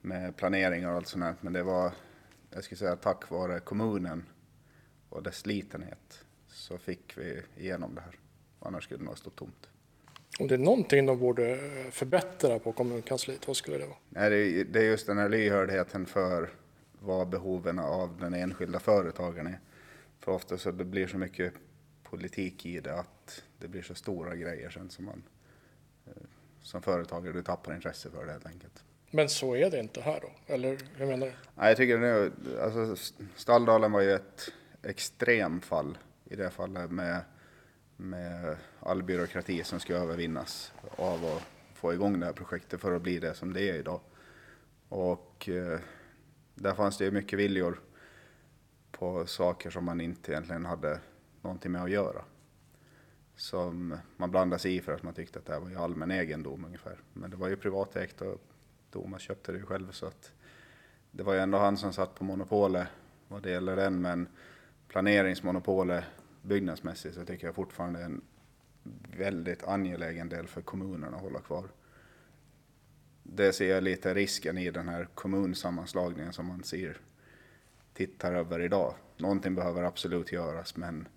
med 0.02 0.36
planeringar 0.36 0.90
och 0.90 0.96
allt 0.96 1.08
sånt 1.08 1.24
här, 1.24 1.36
men 1.42 1.54
det 1.54 1.64
var, 1.64 1.92
jag 2.50 2.64
skulle 2.64 2.80
säga 2.80 2.96
tack 2.96 3.30
vare 3.30 3.60
kommunen 3.60 4.26
och 5.10 5.24
dess 5.24 5.46
litenhet 5.46 6.26
så 6.48 6.78
fick 6.78 7.18
vi 7.18 7.44
igenom 7.58 7.96
det 7.96 8.02
här. 8.02 8.20
Annars 8.60 8.84
skulle 8.84 9.00
det 9.00 9.06
nog 9.06 9.18
stå 9.18 9.30
tomt. 9.30 9.70
Om 10.40 10.48
det 10.48 10.54
är 10.54 10.60
någonting 10.60 11.06
de 11.06 11.20
borde 11.20 11.60
förbättra 11.92 12.60
på 12.60 12.72
kommunkansliet, 12.72 13.48
vad 13.48 13.58
skulle 13.58 13.78
det 13.78 13.86
vara? 13.86 13.98
Nej, 14.10 14.64
det 14.64 14.80
är 14.80 14.84
just 14.84 15.08
den 15.08 15.18
här 15.18 15.30
lyhördheten 15.30 16.06
för 16.06 16.50
vad 17.00 17.30
behoven 17.30 17.80
av 17.80 18.18
den 18.20 18.34
enskilda 18.34 18.80
företagaren 18.80 19.48
är. 19.48 19.60
För 20.20 20.32
ofta 20.32 20.58
så 20.58 20.72
det 20.72 20.86
blir 20.86 21.08
så 21.08 21.18
mycket 21.18 21.54
politik 22.04 22.66
i 22.66 22.80
det 22.80 23.00
att 23.00 23.44
det 23.58 23.68
blir 23.68 23.82
så 23.82 23.96
stora 23.96 24.36
grejer 24.36 24.70
sen 24.70 24.90
som 24.90 25.06
man 25.06 25.24
eh, 26.06 26.12
som 26.62 26.82
företagare, 26.82 27.34
du 27.34 27.44
tappar 27.44 27.76
intresse 27.76 28.10
för 28.10 28.26
det 28.26 28.32
helt 28.32 28.46
enkelt. 28.46 28.84
Men 29.12 29.30
så 29.30 29.56
är 29.56 29.72
det 29.72 29.80
inte 29.80 30.02
här 30.02 30.20
då? 30.22 30.54
Eller 30.54 30.78
hur 30.96 31.06
menar 31.06 31.28
du? 31.28 31.34
Nej, 31.56 31.68
jag 31.68 31.78
tycker 31.78 31.98
nu, 31.98 32.32
alltså 32.62 32.96
Stalldalen 33.36 33.92
var 33.92 34.02
ju 34.02 34.12
ett 34.12 34.50
extremfall 34.84 35.98
i 36.26 36.36
det 36.36 36.50
fallet 36.50 36.92
med 36.92 37.22
med 38.04 38.58
all 38.80 39.04
byråkrati 39.04 39.64
som 39.64 39.80
ska 39.80 39.94
övervinnas 39.94 40.74
av 40.96 41.26
att 41.26 41.44
få 41.74 41.94
igång 41.94 42.20
det 42.20 42.26
här 42.26 42.34
projektet 42.34 42.82
för 42.82 42.96
att 42.96 43.02
bli 43.02 43.20
det 43.20 43.34
som 43.34 43.54
det 43.54 43.70
är 43.70 43.74
idag. 43.76 44.00
Och 44.90 45.50
eh, 45.50 45.80
där 46.56 46.74
fanns 46.74 46.98
det 46.98 47.06
ju 47.06 47.12
mycket 47.12 47.40
viljor 47.40 47.80
på 48.92 49.26
saker 49.26 49.70
som 49.70 49.86
man 49.86 50.02
inte 50.02 50.32
egentligen 50.32 50.66
hade 50.66 51.00
någonting 51.42 51.72
med 51.72 51.84
att 51.84 51.92
göra. 51.92 52.26
Som 53.36 53.98
man 54.18 54.32
blandade 54.32 54.60
sig 54.60 54.76
i 54.76 54.82
för 54.82 54.94
att 54.94 55.04
man 55.04 55.14
tyckte 55.14 55.40
att 55.40 55.46
det 55.46 55.54
här 55.54 55.60
var 55.60 55.70
ju 55.70 55.78
allmän 55.78 56.12
egendom 56.12 56.66
ungefär. 56.66 56.98
Men 57.14 57.32
det 57.32 57.38
var 57.38 57.48
ju 57.48 57.56
privatägt 57.56 58.22
och 58.22 58.42
Thomas 58.92 59.22
köpte 59.22 59.52
det 59.52 59.58
ju 59.58 59.66
själv 59.66 59.92
så 59.92 60.06
att 60.06 60.32
det 61.12 61.24
var 61.24 61.34
ju 61.34 61.40
ändå 61.40 61.58
han 61.58 61.78
som 61.78 61.94
satt 61.94 62.16
på 62.16 62.24
monopolet 62.24 62.88
vad 63.28 63.44
det 63.44 63.50
gäller 63.52 63.76
den 63.76 64.02
men 64.02 64.28
planeringsmonopolet 64.88 66.04
byggnadsmässigt 66.44 67.16
så 67.16 67.26
tycker 67.26 67.48
jag 67.48 67.56
fortfarande 67.56 68.00
är 68.00 68.06
en 68.06 68.22
väldigt 69.18 69.64
angelägen 69.64 70.30
del 70.30 70.48
för 70.48 70.62
kommunen 70.62 71.14
att 71.14 71.22
hålla 71.22 71.40
kvar. 71.40 71.68
Det 73.24 73.54
ser 73.54 73.70
jag 73.70 73.84
lite 73.84 74.14
risken 74.14 74.58
i 74.58 74.72
den 74.72 74.88
här 74.88 75.08
kommunsammanslagningen 75.14 76.34
som 76.34 76.46
man 76.46 76.64
ser 76.64 76.98
tittar 77.94 78.34
över 78.34 78.60
idag. 78.60 78.96
Någonting 79.18 79.56
behöver 79.56 79.84
absolut 79.84 80.32
göras 80.32 80.76
men 80.78 81.08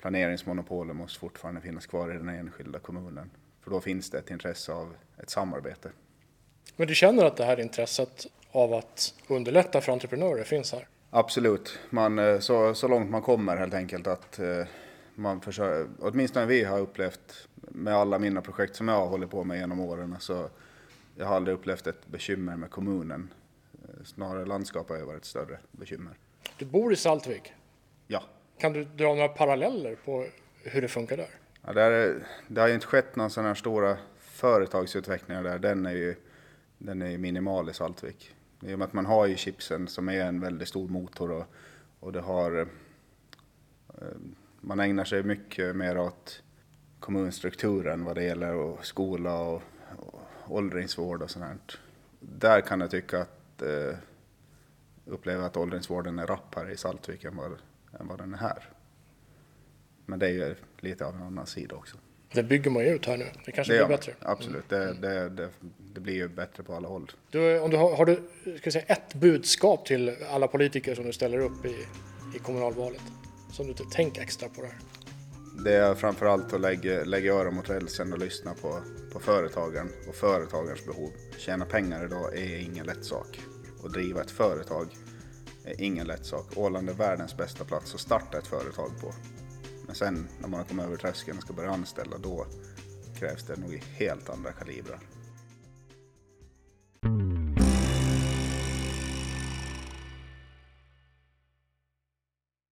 planeringsmonopolet 0.00 0.96
måste 0.96 1.18
fortfarande 1.18 1.60
finnas 1.60 1.86
kvar 1.86 2.14
i 2.14 2.18
den 2.18 2.28
enskilda 2.28 2.78
kommunen. 2.78 3.30
För 3.60 3.70
då 3.70 3.80
finns 3.80 4.10
det 4.10 4.18
ett 4.18 4.30
intresse 4.30 4.72
av 4.72 4.96
ett 5.18 5.30
samarbete. 5.30 5.90
Men 6.76 6.86
du 6.86 6.94
känner 6.94 7.24
att 7.24 7.36
det 7.36 7.44
här 7.44 7.60
intresset 7.60 8.26
av 8.50 8.72
att 8.72 9.14
underlätta 9.28 9.80
för 9.80 9.92
entreprenörer 9.92 10.44
finns 10.44 10.72
här? 10.72 10.88
Absolut, 11.16 11.78
man, 11.90 12.18
eh, 12.18 12.38
så, 12.38 12.74
så 12.74 12.88
långt 12.88 13.10
man 13.10 13.22
kommer 13.22 13.56
helt 13.56 13.74
enkelt 13.74 14.06
att 14.06 14.38
eh, 14.38 14.66
man 15.14 15.40
försöker, 15.40 15.88
åtminstone 15.98 16.46
vi 16.46 16.64
har 16.64 16.80
upplevt 16.80 17.48
med 17.54 17.94
alla 17.94 18.18
mina 18.18 18.42
projekt 18.42 18.76
som 18.76 18.88
jag 18.88 18.94
har 18.94 19.06
hållit 19.06 19.30
på 19.30 19.44
med 19.44 19.58
genom 19.58 19.80
åren 19.80 20.16
så 20.18 20.48
jag 21.16 21.26
har 21.26 21.36
aldrig 21.36 21.54
upplevt 21.54 21.86
ett 21.86 22.06
bekymmer 22.06 22.56
med 22.56 22.70
kommunen. 22.70 23.32
Eh, 23.72 24.04
snarare 24.04 24.46
landskapet 24.46 24.98
har 24.98 25.06
varit 25.06 25.20
ett 25.20 25.24
större 25.24 25.58
bekymmer. 25.70 26.12
Du 26.58 26.64
bor 26.64 26.92
i 26.92 26.96
Saltvik? 26.96 27.52
Ja. 28.06 28.22
Kan 28.58 28.72
du 28.72 28.84
dra 28.84 29.14
några 29.14 29.28
paralleller 29.28 29.96
på 30.04 30.26
hur 30.62 30.82
det 30.82 30.88
funkar 30.88 31.16
där? 31.16 31.30
Ja, 31.66 31.72
det, 31.72 31.82
är, 31.82 32.26
det 32.48 32.60
har 32.60 32.68
ju 32.68 32.74
inte 32.74 32.86
skett 32.86 33.16
någon 33.16 33.30
sån 33.30 33.44
här 33.44 33.54
stora 33.54 33.96
företagsutveckling 34.18 35.42
där. 35.42 35.58
Den 35.58 35.86
är 35.86 35.92
ju 35.92 36.14
den 36.78 37.02
är 37.02 37.18
minimal 37.18 37.70
i 37.70 37.74
Saltvik. 37.74 38.35
I 38.60 38.74
och 38.74 38.78
med 38.78 38.86
att 38.86 38.92
man 38.92 39.06
har 39.06 39.26
ju 39.26 39.36
chipsen 39.36 39.88
som 39.88 40.08
är 40.08 40.24
en 40.24 40.40
väldigt 40.40 40.68
stor 40.68 40.88
motor 40.88 41.30
och, 41.30 41.46
och 42.00 42.12
det 42.12 42.20
har... 42.20 42.60
Eh, 43.88 44.16
man 44.60 44.80
ägnar 44.80 45.04
sig 45.04 45.22
mycket 45.22 45.76
mer 45.76 45.98
åt 45.98 46.42
kommunstrukturen 47.00 48.04
vad 48.04 48.14
det 48.14 48.24
gäller 48.24 48.54
och 48.54 48.86
skola 48.86 49.40
och, 49.40 49.62
och 49.96 50.20
åldringsvård 50.48 51.22
och 51.22 51.30
sånt. 51.30 51.78
Där 52.20 52.60
kan 52.60 52.80
jag 52.80 52.90
tycka 52.90 53.20
att 53.20 53.62
eh, 53.62 53.96
uppleva 55.04 55.46
att 55.46 55.56
åldringsvården 55.56 56.18
är 56.18 56.26
rapp 56.26 56.54
här 56.54 56.70
i 56.70 56.76
Saltvik 56.76 57.24
än 57.24 57.36
vad, 57.36 57.52
än 58.00 58.08
vad 58.08 58.18
den 58.18 58.34
är 58.34 58.38
här. 58.38 58.68
Men 60.06 60.18
det 60.18 60.26
är 60.26 60.30
ju 60.30 60.56
lite 60.78 61.06
av 61.06 61.14
en 61.14 61.22
annan 61.22 61.46
sida 61.46 61.76
också. 61.76 61.96
Det 62.36 62.42
bygger 62.42 62.70
man 62.70 62.84
ju 62.84 62.88
ut 62.88 63.06
här 63.06 63.16
nu. 63.16 63.26
Det 63.44 63.52
kanske 63.52 63.72
det 63.72 63.86
blir 63.86 63.96
bättre. 63.96 64.12
Absolut, 64.20 64.68
det, 64.68 64.94
det, 65.00 65.28
det, 65.28 65.48
det, 65.94 66.00
blir 66.00 66.14
ju 66.14 66.28
bättre 66.28 66.62
på 66.62 66.74
alla 66.74 66.88
håll. 66.88 67.12
Du, 67.30 67.60
om 67.60 67.70
du 67.70 67.76
har, 67.76 67.96
har, 67.96 68.06
du 68.06 68.22
ska 68.58 68.70
säga, 68.70 68.84
ett 68.84 69.14
budskap 69.14 69.86
till 69.86 70.16
alla 70.30 70.48
politiker 70.48 70.94
som 70.94 71.04
du 71.04 71.12
ställer 71.12 71.38
upp 71.38 71.64
i, 71.64 71.76
i 72.36 72.38
kommunalvalet? 72.38 73.02
Som 73.52 73.66
du 73.66 73.74
tänker 73.74 74.22
extra 74.22 74.48
på 74.48 74.62
det 74.62 74.66
här? 74.66 74.76
Det 75.64 75.74
är 75.74 75.94
framförallt 75.94 76.52
att 76.52 76.60
lägga, 76.60 77.04
lägga 77.04 77.34
öron 77.34 77.54
mot 77.54 77.70
rälsen 77.70 78.12
och 78.12 78.18
lyssna 78.18 78.54
på, 78.54 78.80
på 79.12 79.20
företagaren 79.20 79.88
och 80.08 80.14
företagarens 80.14 80.86
behov. 80.86 81.10
Tjäna 81.38 81.64
pengar 81.64 82.04
idag 82.04 82.38
är 82.38 82.58
ingen 82.58 82.86
lätt 82.86 83.04
sak. 83.04 83.40
att 83.84 83.92
driva 83.92 84.20
ett 84.20 84.30
företag 84.30 84.86
är 85.64 85.80
ingen 85.80 86.06
lätt 86.06 86.26
sak. 86.26 86.56
Åland 86.56 86.88
är 86.88 86.94
världens 86.94 87.36
bästa 87.36 87.64
plats 87.64 87.94
att 87.94 88.00
starta 88.00 88.38
ett 88.38 88.46
företag 88.46 88.90
på. 89.00 89.14
Men 89.86 89.94
sen 89.94 90.28
när 90.40 90.48
man 90.48 90.60
har 90.60 90.66
kommit 90.66 90.84
över 90.86 90.96
tröskeln 90.96 91.36
och 91.38 91.42
ska 91.42 91.52
börja 91.52 91.70
anställa, 91.70 92.18
då 92.18 92.46
krävs 93.18 93.46
det 93.46 93.56
nog 93.56 93.74
helt 93.74 94.30
andra 94.30 94.52
kalibrar. 94.52 95.00